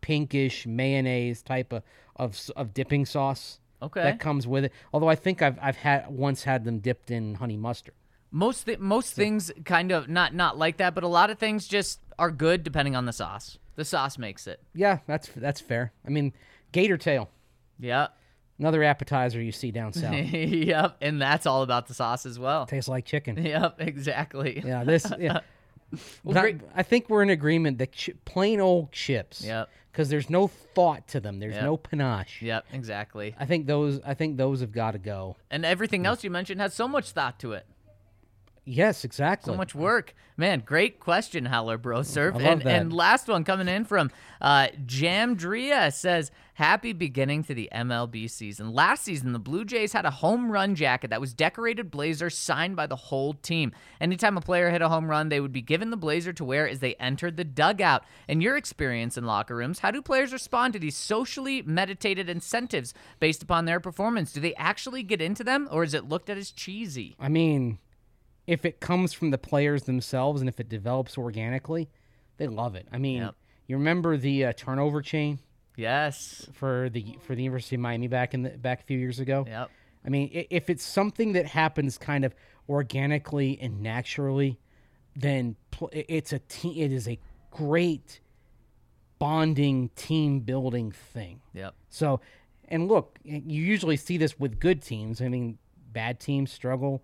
[0.00, 1.82] pinkish mayonnaise type of
[2.16, 4.02] of, of dipping sauce Okay.
[4.02, 4.72] that comes with it.
[4.92, 7.94] Although I think I've I've had once had them dipped in honey mustard.
[8.30, 11.66] Most th- most things kind of not not like that, but a lot of things
[11.66, 13.58] just are good depending on the sauce.
[13.76, 14.60] The sauce makes it.
[14.74, 15.92] Yeah, that's that's fair.
[16.06, 16.32] I mean,
[16.72, 17.30] gator tail,
[17.78, 18.16] Yep.
[18.58, 20.14] another appetizer you see down south.
[20.32, 20.96] yep.
[21.00, 22.66] And that's all about the sauce as well.
[22.66, 23.36] Tastes like chicken.
[23.44, 23.76] Yep.
[23.80, 24.62] Exactly.
[24.64, 25.10] Yeah, this.
[25.18, 25.40] Yeah.
[26.24, 29.44] But I, I think we're in agreement that chi- plain old chips.
[29.44, 29.68] Yep.
[29.92, 31.38] Because there's no thought to them.
[31.38, 31.62] There's Yep.
[31.64, 32.42] no panache.
[32.42, 32.66] Yep.
[32.72, 33.34] Exactly.
[33.38, 34.00] I think those.
[34.04, 35.36] I think those have got to go.
[35.50, 37.66] And everything else you mentioned has so much thought to it.
[38.68, 39.52] Yes, exactly.
[39.52, 40.12] So much work.
[40.36, 42.34] Man, great question, Howler Bro Surf.
[42.34, 42.66] And, that.
[42.66, 44.10] and last one coming in from
[44.40, 48.72] uh, Jamdria says, Happy beginning to the MLB season.
[48.72, 52.74] Last season, the Blue Jays had a home run jacket that was decorated blazer signed
[52.74, 53.72] by the whole team.
[54.00, 56.66] Anytime a player hit a home run, they would be given the blazer to wear
[56.66, 58.04] as they entered the dugout.
[58.26, 62.94] In your experience in locker rooms, how do players respond to these socially meditated incentives
[63.20, 64.32] based upon their performance?
[64.32, 67.16] Do they actually get into them, or is it looked at as cheesy?
[67.20, 67.78] I mean,
[68.46, 71.88] if it comes from the players themselves and if it develops organically,
[72.36, 72.86] they love it.
[72.92, 73.34] I mean, Yep.
[73.66, 75.38] you remember the uh, turnover chain
[75.76, 76.48] Yes.
[76.52, 79.44] for the for the University of Miami back in the back a few years ago.
[79.46, 79.70] Yep.
[80.04, 82.34] I mean, if it's something that happens kind of
[82.68, 84.58] organically and naturally,
[85.16, 85.56] then
[85.92, 87.18] it's a te- it is a
[87.50, 88.20] great
[89.18, 91.40] bonding team building thing.
[91.54, 91.74] Yep.
[91.88, 92.20] So,
[92.68, 95.20] and look, you usually see this with good teams.
[95.22, 95.58] I mean,
[95.92, 97.02] bad teams struggle,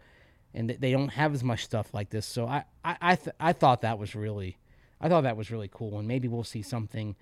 [0.54, 2.26] and they don't have as much stuff like this.
[2.26, 4.58] So I, I, I, th- I thought that was really,
[5.00, 7.16] I thought that was really cool, and maybe we'll see something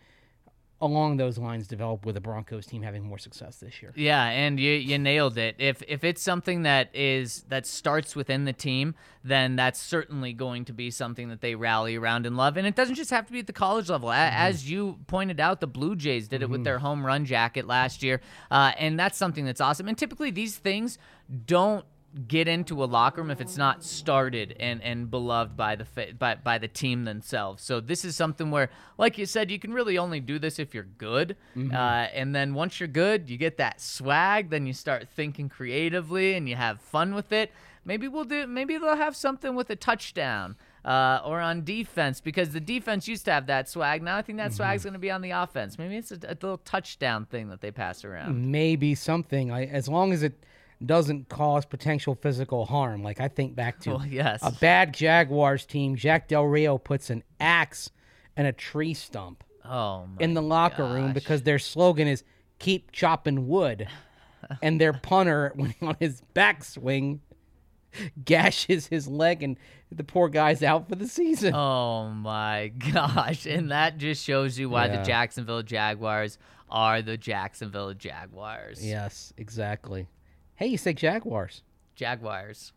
[0.83, 3.93] along those lines develop with the Broncos team having more success this year.
[3.97, 5.57] Yeah, and you you nailed it.
[5.59, 10.65] If if it's something that is that starts within the team, then that's certainly going
[10.65, 12.57] to be something that they rally around and love.
[12.57, 14.11] And it doesn't just have to be at the college level.
[14.11, 17.67] A- As you pointed out, the Blue Jays did it with their home run jacket
[17.67, 19.87] last year, uh, and that's something that's awesome.
[19.87, 20.97] And typically, these things
[21.45, 21.85] don't
[22.27, 26.13] get into a locker room if it's not started and and beloved by the fa-
[26.19, 27.63] by by the team themselves.
[27.63, 30.75] So this is something where, like you said, you can really only do this if
[30.75, 31.37] you're good.
[31.57, 34.51] Uh, and then once you're good, you get that swag.
[34.51, 37.53] Then you start thinking creatively and you have fun with it.
[37.85, 38.47] Maybe we'll do.
[38.47, 40.57] Maybe they'll have something with a touchdown.
[40.83, 44.03] Uh, or on defense because the defense used to have that swag.
[44.03, 45.79] Now I think that swag's going to be on the offense.
[45.79, 48.51] Maybe it's a, a little touchdown thing that they pass around.
[48.51, 50.43] Maybe something, I, as long as it
[50.85, 53.03] doesn't cause potential physical harm.
[53.03, 54.41] Like I think back to Well, yes.
[54.43, 55.97] a bad Jaguars team.
[55.97, 57.91] Jack Del Rio puts an axe
[58.37, 62.25] and a tree stump Oh in the locker room because their slogan is
[62.59, 63.89] "Keep chopping wood,"
[64.63, 67.19] and their punter, when on his backswing,
[68.25, 69.57] gashes his leg, and
[69.93, 71.55] the poor guy's out for the season.
[71.55, 73.47] Oh my gosh.
[73.47, 74.99] And that just shows you why Yeah.
[74.99, 76.39] the Jacksonville Jaguars
[76.71, 78.85] are the Jacksonville Jaguars.
[78.87, 80.07] Yes, exactly.
[80.61, 81.63] Hey, you say Jaguars?
[81.95, 82.75] Jaguars.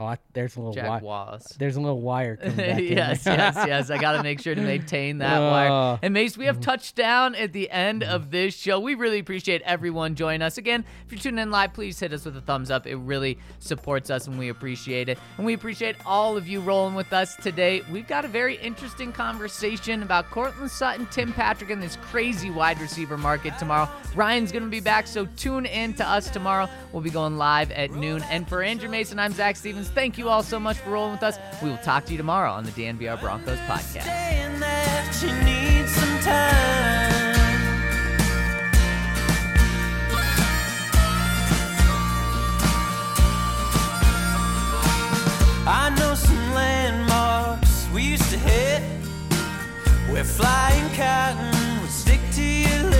[0.00, 0.98] Oh, I, there's a little wire.
[1.00, 1.56] Jaguars.
[1.58, 3.90] There's a little wire yes, yes, yes.
[3.90, 5.70] I got to make sure to maintain that wire.
[5.70, 8.78] Uh, And Mace, we have touchdown at the end of this show.
[8.78, 10.56] We really appreciate everyone joining us.
[10.56, 12.86] Again, if you're tuning in live, please hit us with a thumbs up.
[12.86, 15.18] It really supports us and we appreciate it.
[15.36, 17.82] And we appreciate all of you rolling with us today.
[17.90, 22.80] We've got a very interesting conversation about Courtland Sutton, Tim Patrick, and this crazy wide
[22.80, 23.88] receiver market tomorrow.
[24.14, 26.68] Ryan's going to be back, so tune in to us tomorrow.
[26.92, 28.22] We'll be going live at noon.
[28.30, 29.87] And for Andrew Mason, I'm Zac Stevens.
[29.88, 31.38] Thank you all so much for rolling with us.
[31.62, 34.06] We will talk to you tomorrow on the Dan DNVR Broncos podcast.
[45.70, 48.80] I know some landmarks we used to hit
[50.10, 52.97] where flying cotton would stick to your lips.